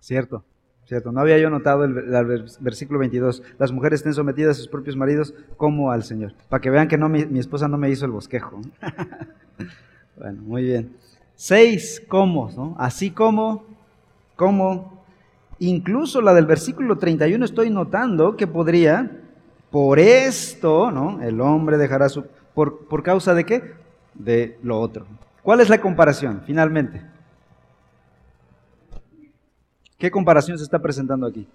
[0.00, 0.44] Cierto,
[0.84, 1.10] cierto.
[1.10, 1.92] No había yo notado el,
[2.60, 3.42] versículo 22.
[3.58, 6.32] Las mujeres estén sometidas a sus propios maridos como al Señor.
[6.48, 8.60] Para que vean que no, mi, mi esposa no me hizo el bosquejo.
[10.16, 10.94] bueno, muy bien.
[11.34, 12.76] Seis cómo, ¿no?
[12.78, 13.64] Así como,
[14.36, 14.95] como,
[15.58, 19.22] Incluso la del versículo 31 estoy notando que podría,
[19.70, 21.22] por esto, ¿no?
[21.22, 22.24] El hombre dejará su...
[22.54, 23.74] ¿Por, por causa de qué?
[24.14, 25.06] De lo otro.
[25.42, 27.02] ¿Cuál es la comparación, finalmente?
[29.98, 31.46] ¿Qué comparación se está presentando aquí?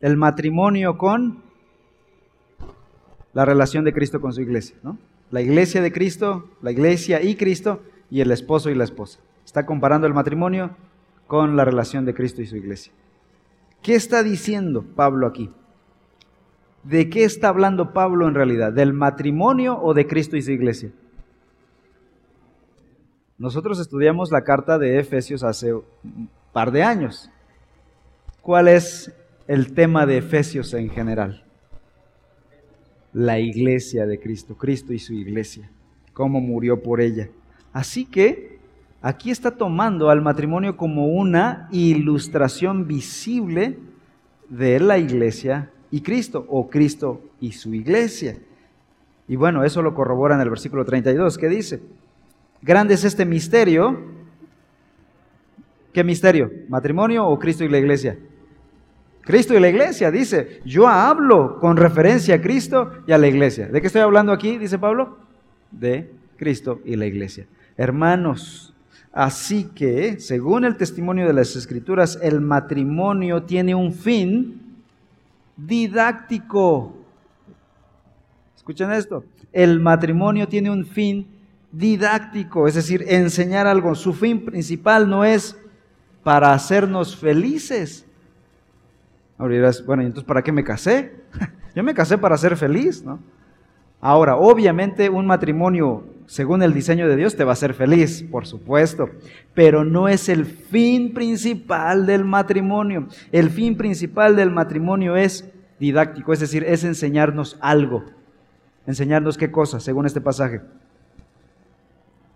[0.00, 1.42] El matrimonio con
[3.32, 4.96] la relación de Cristo con su iglesia, ¿no?
[5.30, 9.18] La iglesia de Cristo, la iglesia y Cristo, y el esposo y la esposa.
[9.48, 10.76] Está comparando el matrimonio
[11.26, 12.92] con la relación de Cristo y su iglesia.
[13.80, 15.50] ¿Qué está diciendo Pablo aquí?
[16.82, 18.74] ¿De qué está hablando Pablo en realidad?
[18.74, 20.92] ¿Del matrimonio o de Cristo y su iglesia?
[23.38, 27.30] Nosotros estudiamos la carta de Efesios hace un par de años.
[28.42, 29.14] ¿Cuál es
[29.46, 31.42] el tema de Efesios en general?
[33.14, 35.70] La iglesia de Cristo, Cristo y su iglesia,
[36.12, 37.30] cómo murió por ella.
[37.72, 38.57] Así que
[39.02, 43.78] aquí está tomando al matrimonio como una ilustración visible
[44.48, 48.36] de la iglesia y Cristo, o Cristo y su iglesia.
[49.26, 51.80] Y bueno, eso lo corrobora en el versículo 32, que dice,
[52.62, 54.18] grande es este misterio.
[55.92, 56.50] ¿Qué misterio?
[56.68, 58.18] ¿Matrimonio o Cristo y la iglesia?
[59.22, 63.68] Cristo y la iglesia, dice, yo hablo con referencia a Cristo y a la iglesia.
[63.68, 64.56] ¿De qué estoy hablando aquí?
[64.56, 65.18] Dice Pablo.
[65.70, 67.46] De Cristo y la iglesia.
[67.76, 68.74] Hermanos,
[69.12, 74.82] Así que, según el testimonio de las Escrituras, el matrimonio tiene un fin
[75.56, 76.94] didáctico.
[78.56, 79.24] Escuchen esto.
[79.52, 81.26] El matrimonio tiene un fin
[81.72, 83.94] didáctico, es decir, enseñar algo.
[83.94, 85.58] Su fin principal no es
[86.22, 88.06] para hacernos felices.
[89.38, 91.14] Ahora dirás, bueno, entonces para qué me casé?
[91.74, 93.20] Yo me casé para ser feliz, ¿no?
[94.00, 98.46] Ahora, obviamente un matrimonio según el diseño de Dios, te va a hacer feliz, por
[98.46, 99.08] supuesto,
[99.54, 103.08] pero no es el fin principal del matrimonio.
[103.32, 108.04] El fin principal del matrimonio es didáctico, es decir, es enseñarnos algo.
[108.86, 110.60] ¿Enseñarnos qué cosa, según este pasaje?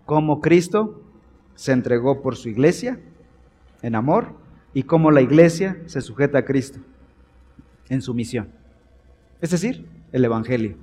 [0.07, 1.03] Cómo Cristo
[1.53, 2.99] se entregó por su iglesia
[3.83, 4.33] en amor
[4.73, 6.79] y cómo la iglesia se sujeta a Cristo
[7.89, 8.49] en su misión.
[9.39, 10.77] Es decir, el Evangelio.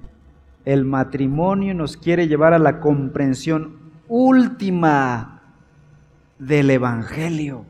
[0.64, 5.42] El matrimonio nos quiere llevar a la comprensión última
[6.38, 7.64] del Evangelio.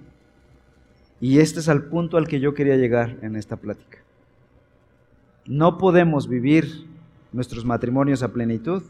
[1.21, 3.99] Y este es el punto al que yo quería llegar en esta plática.
[5.47, 6.87] No podemos vivir
[7.33, 8.83] nuestros matrimonios a plenitud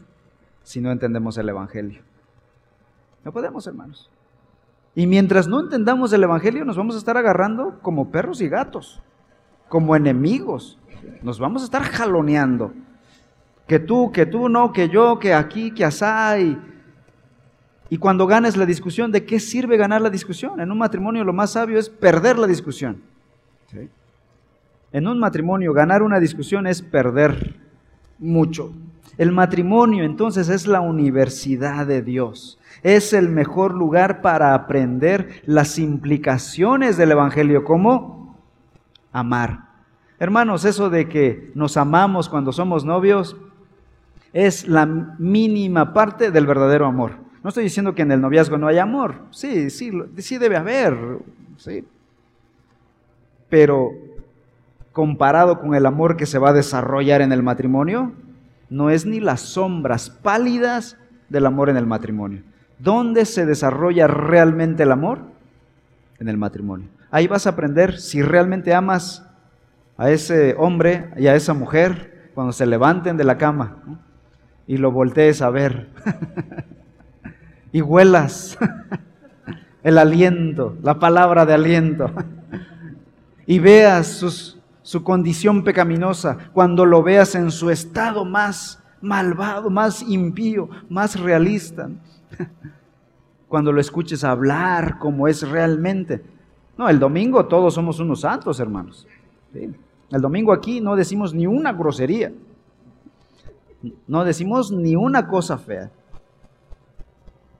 [0.63, 2.01] si no entendemos el Evangelio.
[3.23, 4.09] No podemos, hermanos.
[4.95, 9.01] Y mientras no entendamos el Evangelio, nos vamos a estar agarrando como perros y gatos,
[9.69, 10.77] como enemigos.
[11.21, 12.73] Nos vamos a estar jaloneando
[13.71, 16.37] que tú, que tú no, que yo, que aquí, que asá.
[16.37, 16.59] Y,
[17.89, 20.59] y cuando ganes la discusión, ¿de qué sirve ganar la discusión?
[20.59, 23.01] En un matrimonio lo más sabio es perder la discusión.
[24.91, 27.61] En un matrimonio ganar una discusión es perder
[28.19, 28.73] mucho.
[29.17, 32.59] El matrimonio entonces es la universidad de Dios.
[32.83, 38.37] Es el mejor lugar para aprender las implicaciones del Evangelio, como
[39.13, 39.69] amar.
[40.19, 43.37] Hermanos, eso de que nos amamos cuando somos novios,
[44.33, 47.11] es la mínima parte del verdadero amor.
[47.43, 49.23] No estoy diciendo que en el noviazgo no haya amor.
[49.31, 50.95] Sí, sí, sí debe haber.
[51.57, 51.83] Sí.
[53.49, 53.89] Pero
[54.91, 58.13] comparado con el amor que se va a desarrollar en el matrimonio,
[58.69, 60.97] no es ni las sombras pálidas
[61.29, 62.43] del amor en el matrimonio.
[62.77, 65.19] ¿Dónde se desarrolla realmente el amor?
[66.19, 66.87] En el matrimonio.
[67.09, 69.27] Ahí vas a aprender si realmente amas
[69.97, 73.77] a ese hombre y a esa mujer cuando se levanten de la cama
[74.67, 75.89] y lo voltees a ver.
[77.71, 78.57] y huelas
[79.83, 82.11] el aliento, la palabra de aliento.
[83.45, 90.69] y veas su condición pecaminosa, cuando lo veas en su estado más malvado, más impío,
[90.89, 91.89] más realista.
[93.47, 96.23] cuando lo escuches hablar como es realmente.
[96.77, 99.05] No, el domingo todos somos unos santos, hermanos.
[99.53, 102.31] El domingo aquí no decimos ni una grosería.
[104.07, 105.91] No decimos ni una cosa fea.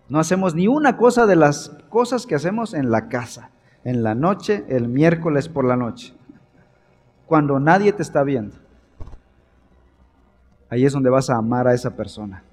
[0.10, 3.52] No hacemos ni una cosa de las cosas que hacemos en la casa,
[3.84, 6.14] en la noche, el miércoles por la noche,
[7.26, 8.58] cuando nadie te está viendo.
[10.70, 12.44] Ahí es donde vas a amar a esa persona,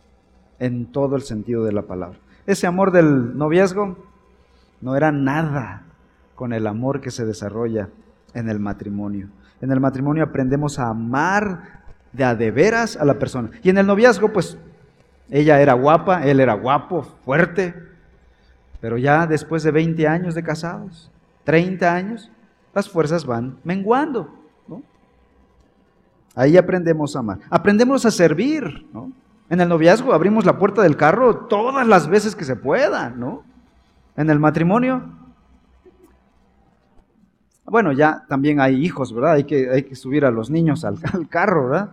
[0.59, 2.18] en todo el sentido de la palabra.
[2.46, 3.96] Ese amor del noviazgo
[4.81, 5.83] no era nada
[6.35, 7.88] con el amor que se desarrolla
[8.35, 9.31] en el matrimonio.
[9.61, 11.83] En el matrimonio aprendemos a amar
[12.18, 13.50] de de veras a la persona.
[13.62, 14.59] Y en el noviazgo, pues,
[15.31, 17.74] ella era guapa, él era guapo, fuerte,
[18.81, 21.11] pero ya después de 20 años de casados,
[21.44, 22.31] 30 años,
[22.74, 24.35] las fuerzas van menguando.
[24.66, 24.83] ¿no?
[26.35, 27.38] Ahí aprendemos a amar.
[27.50, 28.87] Aprendemos a servir.
[28.92, 29.12] ¿no?
[29.48, 33.11] En el noviazgo abrimos la puerta del carro todas las veces que se pueda.
[33.11, 33.42] ¿no?
[34.16, 35.18] En el matrimonio
[37.70, 39.33] bueno, ya también hay hijos, ¿verdad?
[39.33, 41.90] Hay que, hay que subir a los niños al, carro, ¿verdad?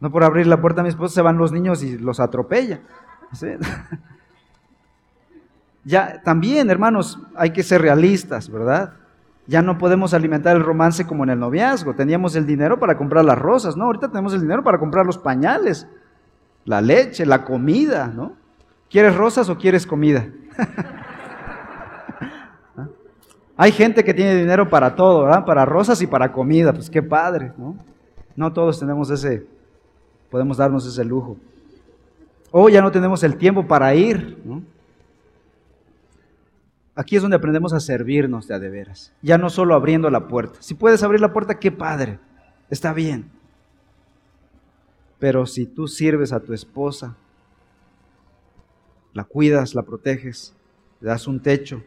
[0.00, 2.80] No por abrir la puerta a mi esposa se van los niños y los atropella.
[5.84, 8.92] Ya también, hermanos, hay que ser realistas, ¿verdad?
[9.46, 11.94] Ya no podemos alimentar el romance como en el noviazgo.
[11.94, 13.84] Teníamos el dinero para comprar las rosas, ¿no?
[13.84, 15.88] Ahorita tenemos el dinero para comprar los pañales,
[16.66, 18.34] la leche, la comida, ¿no?
[18.90, 20.28] ¿Quieres rosas o quieres comida?
[23.56, 25.46] Hay gente que tiene dinero para todo, ¿verdad?
[25.46, 27.76] Para rosas y para comida, pues qué padre, ¿no?
[28.36, 29.46] No todos tenemos ese,
[30.30, 31.36] podemos darnos ese lujo.
[32.50, 34.62] O ya no tenemos el tiempo para ir, ¿no?
[36.94, 39.12] Aquí es donde aprendemos a servirnos de a de veras.
[39.22, 40.60] Ya no solo abriendo la puerta.
[40.60, 42.18] Si puedes abrir la puerta, qué padre.
[42.70, 43.30] Está bien.
[45.20, 47.16] Pero si tú sirves a tu esposa,
[49.12, 50.54] la cuidas, la proteges,
[51.00, 51.84] le das un techo,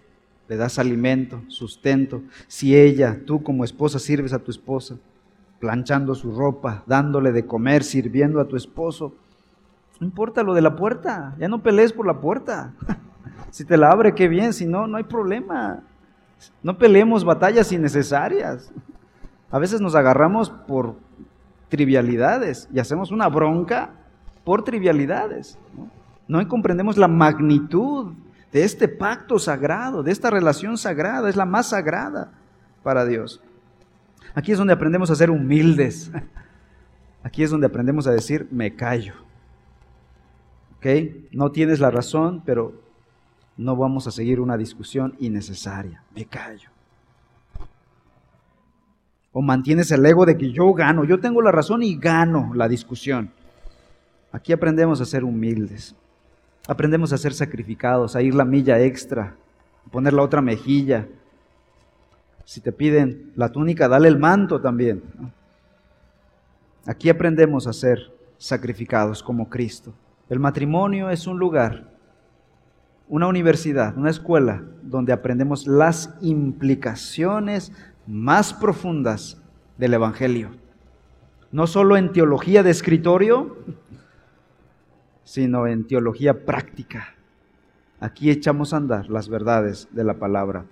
[0.47, 2.21] le das alimento, sustento.
[2.47, 4.97] Si ella, tú como esposa, sirves a tu esposa,
[5.61, 9.13] planchando su ropa, dándole de comer, sirviendo a tu esposo,
[10.01, 12.73] no importa lo de la puerta, ya no pelees por la puerta.
[13.51, 15.83] si te la abre, qué bien, si no, no hay problema.
[16.63, 18.71] No peleemos batallas innecesarias.
[19.51, 20.95] A veces nos agarramos por
[21.69, 23.91] trivialidades y hacemos una bronca
[24.43, 25.59] por trivialidades.
[26.27, 28.13] No, no comprendemos la magnitud
[28.51, 32.31] de este pacto sagrado, de esta relación sagrada, es la más sagrada
[32.81, 33.39] para Dios.
[34.33, 36.11] Aquí es donde aprendemos a ser humildes.
[37.23, 39.13] Aquí es donde aprendemos a decir, me callo.
[40.77, 40.87] ¿Ok?
[41.31, 42.81] No tienes la razón, pero
[43.57, 46.03] no vamos a seguir una discusión innecesaria.
[46.15, 46.69] Me callo.
[49.33, 52.67] O mantienes el ego de que yo gano, yo tengo la razón y gano la
[52.67, 53.31] discusión.
[54.31, 55.95] Aquí aprendemos a ser humildes.
[56.67, 59.35] Aprendemos a ser sacrificados, a ir la milla extra,
[59.85, 61.07] a poner la otra mejilla.
[62.45, 65.03] Si te piden la túnica, dale el manto también.
[66.85, 69.93] Aquí aprendemos a ser sacrificados como Cristo.
[70.29, 71.91] El matrimonio es un lugar,
[73.07, 77.71] una universidad, una escuela donde aprendemos las implicaciones
[78.07, 79.41] más profundas
[79.77, 80.51] del Evangelio.
[81.51, 83.57] No solo en teología de escritorio,
[85.23, 87.15] sino en teología práctica.
[87.99, 90.65] Aquí echamos a andar las verdades de la palabra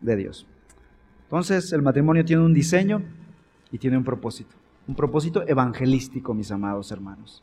[0.00, 0.46] de Dios.
[1.32, 3.00] Entonces, el matrimonio tiene un diseño
[3.70, 4.54] y tiene un propósito.
[4.86, 7.42] Un propósito evangelístico, mis amados hermanos.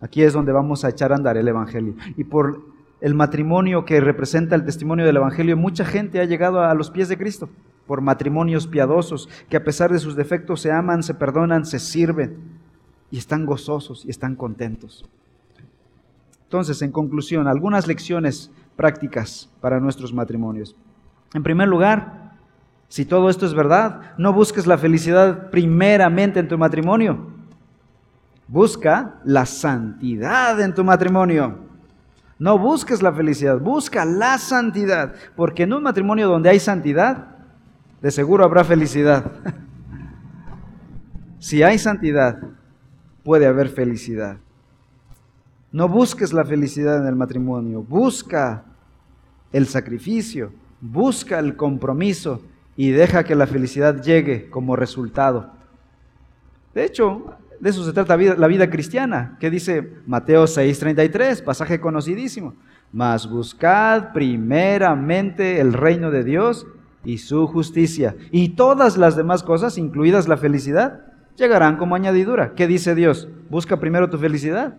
[0.00, 1.94] Aquí es donde vamos a echar a andar el Evangelio.
[2.16, 2.62] Y por
[3.02, 7.10] el matrimonio que representa el testimonio del Evangelio, mucha gente ha llegado a los pies
[7.10, 7.50] de Cristo.
[7.86, 12.38] Por matrimonios piadosos, que a pesar de sus defectos se aman, se perdonan, se sirven
[13.10, 15.04] y están gozosos y están contentos.
[16.44, 20.74] Entonces, en conclusión, algunas lecciones prácticas para nuestros matrimonios.
[21.34, 22.17] En primer lugar,
[22.88, 27.26] si todo esto es verdad, no busques la felicidad primeramente en tu matrimonio.
[28.46, 31.68] Busca la santidad en tu matrimonio.
[32.38, 37.36] No busques la felicidad, busca la santidad, porque en un matrimonio donde hay santidad,
[38.00, 39.32] de seguro habrá felicidad.
[41.38, 42.38] si hay santidad,
[43.22, 44.38] puede haber felicidad.
[45.72, 48.64] No busques la felicidad en el matrimonio, busca
[49.52, 52.40] el sacrificio, busca el compromiso
[52.78, 55.50] y deja que la felicidad llegue como resultado.
[56.72, 62.54] De hecho, de eso se trata la vida cristiana, que dice Mateo 6:33, pasaje conocidísimo.
[62.92, 66.68] Mas buscad primeramente el reino de Dios
[67.04, 71.00] y su justicia, y todas las demás cosas, incluidas la felicidad,
[71.36, 72.54] llegarán como añadidura.
[72.54, 73.28] ¿Qué dice Dios?
[73.50, 74.76] Busca primero tu felicidad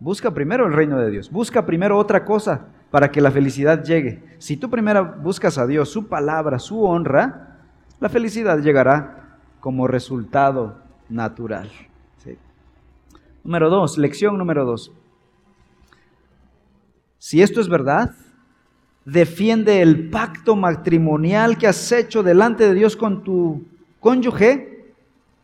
[0.00, 4.22] busca primero el reino de Dios, busca primero otra cosa para que la felicidad llegue.
[4.38, 7.58] Si tú primero buscas a Dios, su palabra, su honra,
[8.00, 10.78] la felicidad llegará como resultado
[11.08, 11.70] natural.
[13.42, 14.90] Número dos, lección número dos.
[17.18, 18.12] Si esto es verdad,
[19.04, 23.64] defiende el pacto matrimonial que has hecho delante de Dios con tu
[24.00, 24.94] cónyuge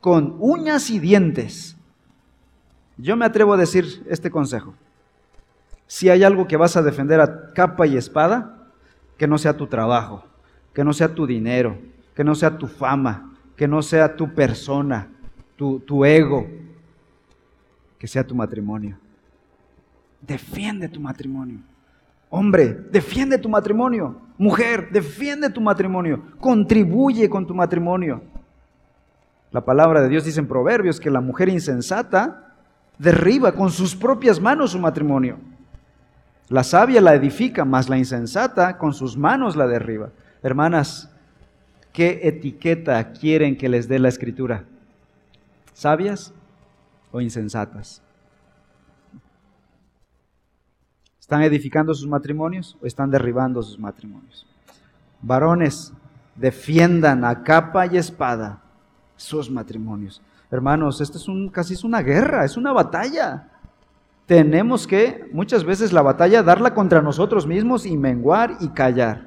[0.00, 1.76] con uñas y dientes.
[2.96, 4.74] Yo me atrevo a decir este consejo.
[5.92, 8.56] Si hay algo que vas a defender a capa y espada,
[9.18, 10.24] que no sea tu trabajo,
[10.72, 11.76] que no sea tu dinero,
[12.14, 15.10] que no sea tu fama, que no sea tu persona,
[15.54, 16.46] tu, tu ego,
[17.98, 18.96] que sea tu matrimonio.
[20.18, 21.58] Defiende tu matrimonio.
[22.30, 24.18] Hombre, defiende tu matrimonio.
[24.38, 26.22] Mujer, defiende tu matrimonio.
[26.40, 28.22] Contribuye con tu matrimonio.
[29.50, 32.54] La palabra de Dios dice en Proverbios que la mujer insensata
[32.96, 35.52] derriba con sus propias manos su matrimonio.
[36.52, 40.10] La sabia la edifica, mas la insensata con sus manos la derriba.
[40.42, 41.10] Hermanas,
[41.94, 44.66] ¿qué etiqueta quieren que les dé la escritura?
[45.72, 46.34] ¿Sabias
[47.10, 48.02] o insensatas?
[51.18, 54.46] ¿Están edificando sus matrimonios o están derribando sus matrimonios?
[55.22, 55.94] Varones,
[56.36, 58.60] defiendan a capa y espada
[59.16, 60.20] sus matrimonios.
[60.50, 63.51] Hermanos, esto es un, casi es una guerra, es una batalla.
[64.32, 69.26] Tenemos que muchas veces la batalla darla contra nosotros mismos y menguar y callar.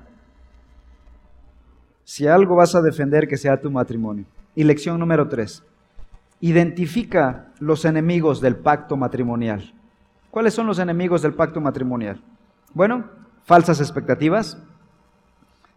[2.03, 4.25] Si algo vas a defender, que sea tu matrimonio.
[4.55, 5.61] Y lección número tres.
[6.41, 9.75] Identifica los enemigos del pacto matrimonial.
[10.31, 12.19] ¿Cuáles son los enemigos del pacto matrimonial?
[12.73, 13.05] Bueno,
[13.43, 14.57] falsas expectativas,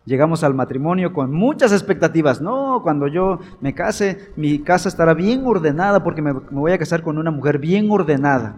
[0.07, 2.41] Llegamos al matrimonio con muchas expectativas.
[2.41, 7.03] No, cuando yo me case, mi casa estará bien ordenada porque me, voy a casar
[7.03, 8.57] con una mujer bien ordenada.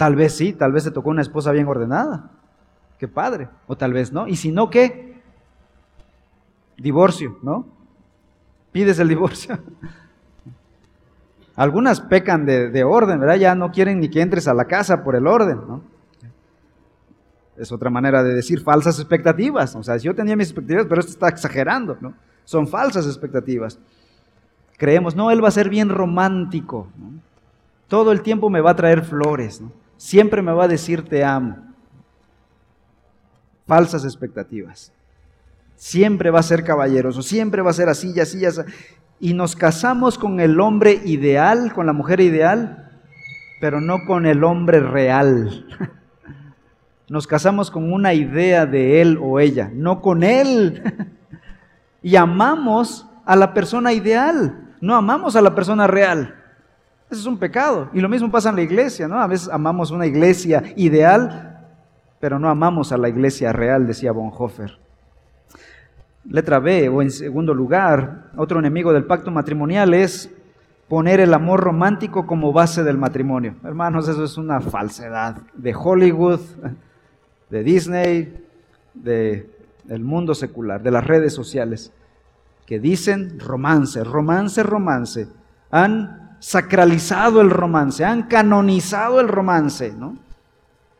[0.00, 2.30] Tal vez sí, tal vez se tocó una esposa bien ordenada.
[2.98, 3.50] Qué padre.
[3.66, 4.26] O tal vez no.
[4.26, 5.20] Y si no, ¿qué?
[6.78, 7.66] Divorcio, ¿no?
[8.72, 9.58] Pides el divorcio.
[11.54, 13.34] Algunas pecan de, de orden, ¿verdad?
[13.34, 15.82] Ya no quieren ni que entres a la casa por el orden, ¿no?
[17.58, 19.76] es otra manera de decir falsas expectativas.
[19.76, 22.14] O sea, yo tenía mis expectativas, pero esto está exagerando, ¿no?
[22.46, 23.78] Son falsas expectativas.
[24.78, 26.88] Creemos, no, él va a ser bien romántico.
[27.86, 29.62] Todo el tiempo me va a traer flores.
[30.00, 31.58] Siempre me va a decir te amo.
[33.66, 34.94] Falsas expectativas.
[35.76, 38.62] Siempre va a ser caballeroso, siempre va a ser así así así.
[39.20, 42.90] Y nos casamos con el hombre ideal, con la mujer ideal,
[43.60, 45.66] pero no con el hombre real.
[47.10, 50.82] Nos casamos con una idea de él o ella, no con él.
[52.02, 56.39] Y amamos a la persona ideal, no amamos a la persona real.
[57.10, 57.90] Eso es un pecado.
[57.92, 59.20] Y lo mismo pasa en la iglesia, ¿no?
[59.20, 61.66] A veces amamos una iglesia ideal,
[62.20, 64.78] pero no amamos a la iglesia real, decía Bonhoeffer.
[66.24, 70.30] Letra B, o en segundo lugar, otro enemigo del pacto matrimonial es
[70.86, 73.56] poner el amor romántico como base del matrimonio.
[73.64, 76.40] Hermanos, eso es una falsedad de Hollywood,
[77.48, 78.44] de Disney,
[78.94, 79.50] de
[79.88, 81.92] el mundo secular, de las redes sociales,
[82.66, 85.28] que dicen romance, romance, romance.
[85.72, 90.16] Han sacralizado el romance, han canonizado el romance, ¿no?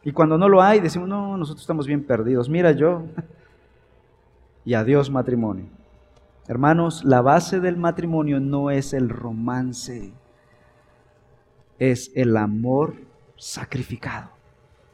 [0.03, 2.49] Y cuando no lo hay, decimos, no, nosotros estamos bien perdidos.
[2.49, 3.03] Mira yo.
[4.63, 5.65] Y adiós matrimonio.
[6.47, 10.13] Hermanos, la base del matrimonio no es el romance,
[11.79, 12.95] es el amor
[13.37, 14.31] sacrificado,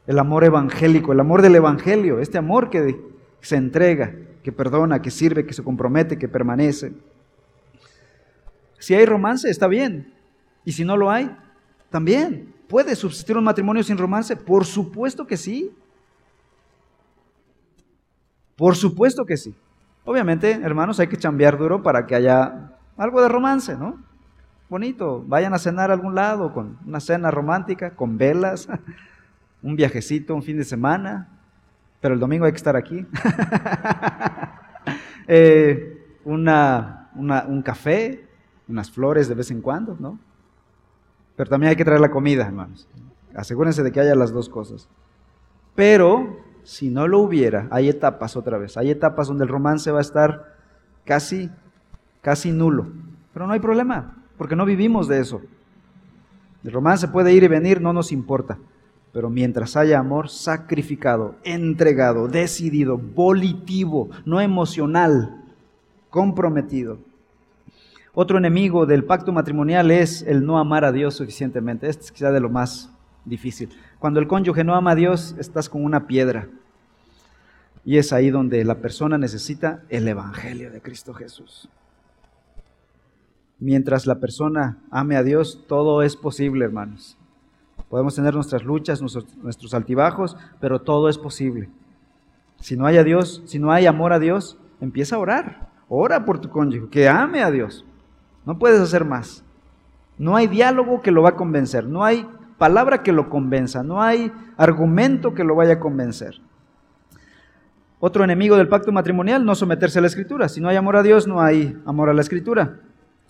[0.07, 2.97] el amor evangélico, el amor del evangelio, este amor que
[3.41, 6.93] se entrega, que perdona, que sirve, que se compromete, que permanece.
[8.79, 10.16] Si hay romance, está bien.
[10.67, 11.33] Y si no lo hay,
[11.89, 12.53] también.
[12.67, 14.35] ¿Puede subsistir un matrimonio sin romance?
[14.35, 15.73] Por supuesto que sí.
[18.57, 19.55] Por supuesto que sí.
[20.03, 24.03] Obviamente, hermanos, hay que chambear duro para que haya algo de romance, ¿no?
[24.67, 25.23] Bonito.
[25.25, 28.67] Vayan a cenar a algún lado con una cena romántica, con velas,
[29.63, 31.29] un viajecito, un fin de semana.
[32.01, 33.07] Pero el domingo hay que estar aquí.
[35.29, 38.25] Eh, una, un café,
[38.69, 40.17] unas flores de vez en cuando, ¿no?
[41.37, 42.89] Pero también hay que traer la comida, hermanos.
[43.33, 44.89] Asegúrense de que haya las dos cosas.
[45.75, 49.99] Pero si no lo hubiera, hay etapas otra vez, hay etapas donde el romance va
[49.99, 50.55] a estar
[51.05, 51.49] casi,
[52.21, 52.87] casi nulo.
[53.31, 55.41] Pero no hay problema, porque no vivimos de eso.
[56.63, 58.57] El romance puede ir y venir, no nos importa.
[59.13, 65.45] Pero mientras haya amor sacrificado, entregado, decidido, volitivo, no emocional,
[66.09, 66.97] comprometido.
[68.19, 71.87] Otro enemigo del pacto matrimonial es el no amar a Dios suficientemente.
[71.87, 72.91] Este es quizá de lo más
[73.25, 73.69] difícil.
[73.99, 76.49] Cuando el cónyuge no ama a Dios, estás con una piedra.
[77.85, 81.69] Y es ahí donde la persona necesita el Evangelio de Cristo Jesús.
[83.59, 87.19] Mientras la persona ame a Dios, todo es posible, hermanos.
[87.87, 91.69] Podemos tener nuestras luchas, nuestros, altibajos, pero todo es posible.
[92.61, 95.69] Si no hay a Dios, si no hay amor a Dios, empieza a orar.
[95.87, 97.85] Ora por tu cónyuge, que ame a Dios.
[98.47, 99.43] No puedes hacer más.
[100.17, 101.85] No hay diálogo que lo va a convencer.
[101.85, 102.25] No hay
[102.57, 106.39] palabra que lo convenza, no hay argumento que lo vaya a convencer.
[107.99, 110.47] Otro enemigo del pacto matrimonial, no someterse a la escritura.
[110.47, 112.79] Si no hay amor a Dios, no hay amor a la escritura.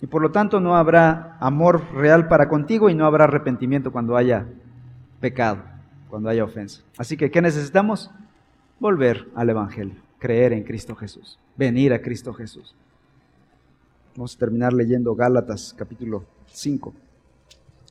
[0.00, 4.16] Y por lo tanto no habrá amor real para contigo y no habrá arrepentimiento cuando
[4.16, 4.46] haya
[5.18, 5.64] pecado,
[6.08, 6.82] cuando haya ofensa.
[6.96, 8.12] Así que, ¿qué necesitamos?
[8.78, 12.76] Volver al Evangelio, creer en Cristo Jesús, venir a Cristo Jesús.
[14.18, 16.92] Vamos a terminar leyendo Gálatas capítulo 5.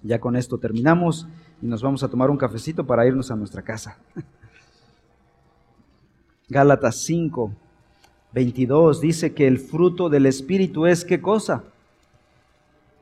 [0.03, 1.25] Ya con esto terminamos
[1.61, 3.97] y nos vamos a tomar un cafecito para irnos a nuestra casa.
[6.49, 7.53] Gálatas 5,
[8.33, 11.63] 22 dice que el fruto del Espíritu es qué cosa?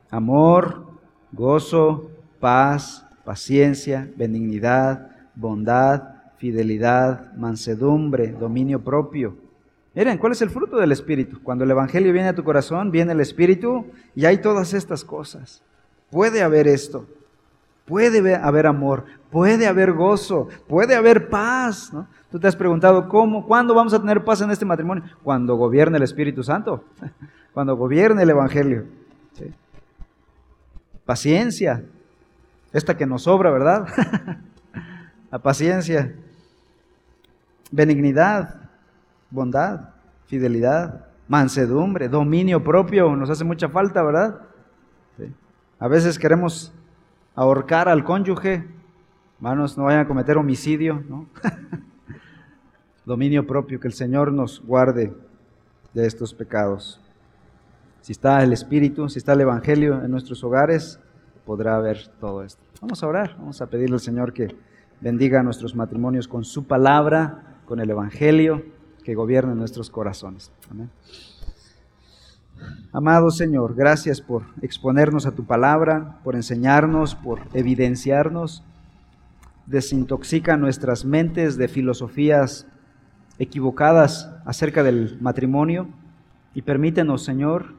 [0.08, 0.86] Amor,
[1.32, 2.08] gozo,
[2.38, 9.45] paz, paciencia, benignidad, bondad, fidelidad, mansedumbre, dominio propio.
[9.96, 11.42] Miren, ¿cuál es el fruto del Espíritu?
[11.42, 15.62] Cuando el Evangelio viene a tu corazón, viene el Espíritu y hay todas estas cosas.
[16.10, 17.06] Puede haber esto,
[17.86, 21.94] puede haber amor, puede haber gozo, puede haber paz.
[21.94, 22.06] ¿no?
[22.30, 23.46] Tú te has preguntado, ¿cómo?
[23.46, 25.02] ¿Cuándo vamos a tener paz en este matrimonio?
[25.22, 26.84] Cuando gobierne el Espíritu Santo,
[27.54, 28.84] cuando gobierne el Evangelio.
[31.06, 31.82] Paciencia,
[32.70, 33.86] esta que nos sobra, ¿verdad?
[35.30, 36.14] La paciencia,
[37.70, 38.65] benignidad,
[39.30, 39.90] bondad,
[40.26, 44.40] fidelidad, mansedumbre, dominio propio, nos hace mucha falta, ¿verdad?
[45.78, 46.72] A veces queremos
[47.34, 48.66] ahorcar al cónyuge,
[49.36, 51.26] hermanos, no vayan a cometer homicidio, ¿no?
[53.04, 55.14] Dominio propio, que el Señor nos guarde
[55.92, 57.00] de estos pecados.
[58.00, 60.98] Si está el Espíritu, si está el Evangelio en nuestros hogares,
[61.44, 62.62] podrá haber todo esto.
[62.80, 64.56] Vamos a orar, vamos a pedirle al Señor que
[65.00, 68.64] bendiga nuestros matrimonios con su palabra, con el Evangelio,
[69.06, 70.50] que gobierne nuestros corazones.
[70.68, 70.90] Amén.
[72.92, 78.64] Amado Señor, gracias por exponernos a tu palabra, por enseñarnos, por evidenciarnos.
[79.66, 82.66] Desintoxica nuestras mentes de filosofías
[83.38, 85.86] equivocadas acerca del matrimonio
[86.52, 87.74] y permítenos, Señor,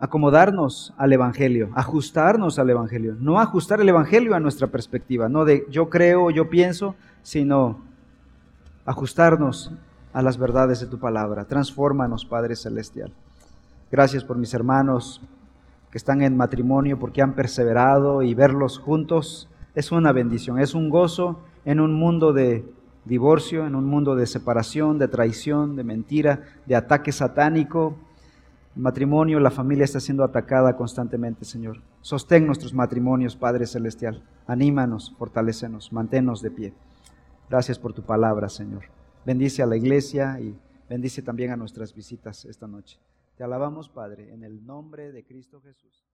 [0.00, 5.66] acomodarnos al Evangelio, ajustarnos al Evangelio, no ajustar el Evangelio a nuestra perspectiva, no de
[5.70, 7.88] yo creo, yo pienso, sino
[8.90, 9.72] ajustarnos
[10.12, 11.44] a las verdades de tu palabra.
[11.44, 13.12] Transfórmanos, Padre Celestial.
[13.90, 15.20] Gracias por mis hermanos
[15.90, 20.88] que están en matrimonio, porque han perseverado y verlos juntos es una bendición, es un
[20.88, 22.64] gozo en un mundo de
[23.04, 27.96] divorcio, en un mundo de separación, de traición, de mentira, de ataque satánico
[28.76, 31.78] el matrimonio, la familia está siendo atacada constantemente, Señor.
[32.02, 34.22] Sostén nuestros matrimonios, Padre Celestial.
[34.46, 36.72] Anímanos, fortalecenos, manténnos de pie.
[37.50, 38.84] Gracias por tu palabra, Señor.
[39.26, 40.56] Bendice a la iglesia y
[40.88, 43.00] bendice también a nuestras visitas esta noche.
[43.36, 46.09] Te alabamos, Padre, en el nombre de Cristo Jesús.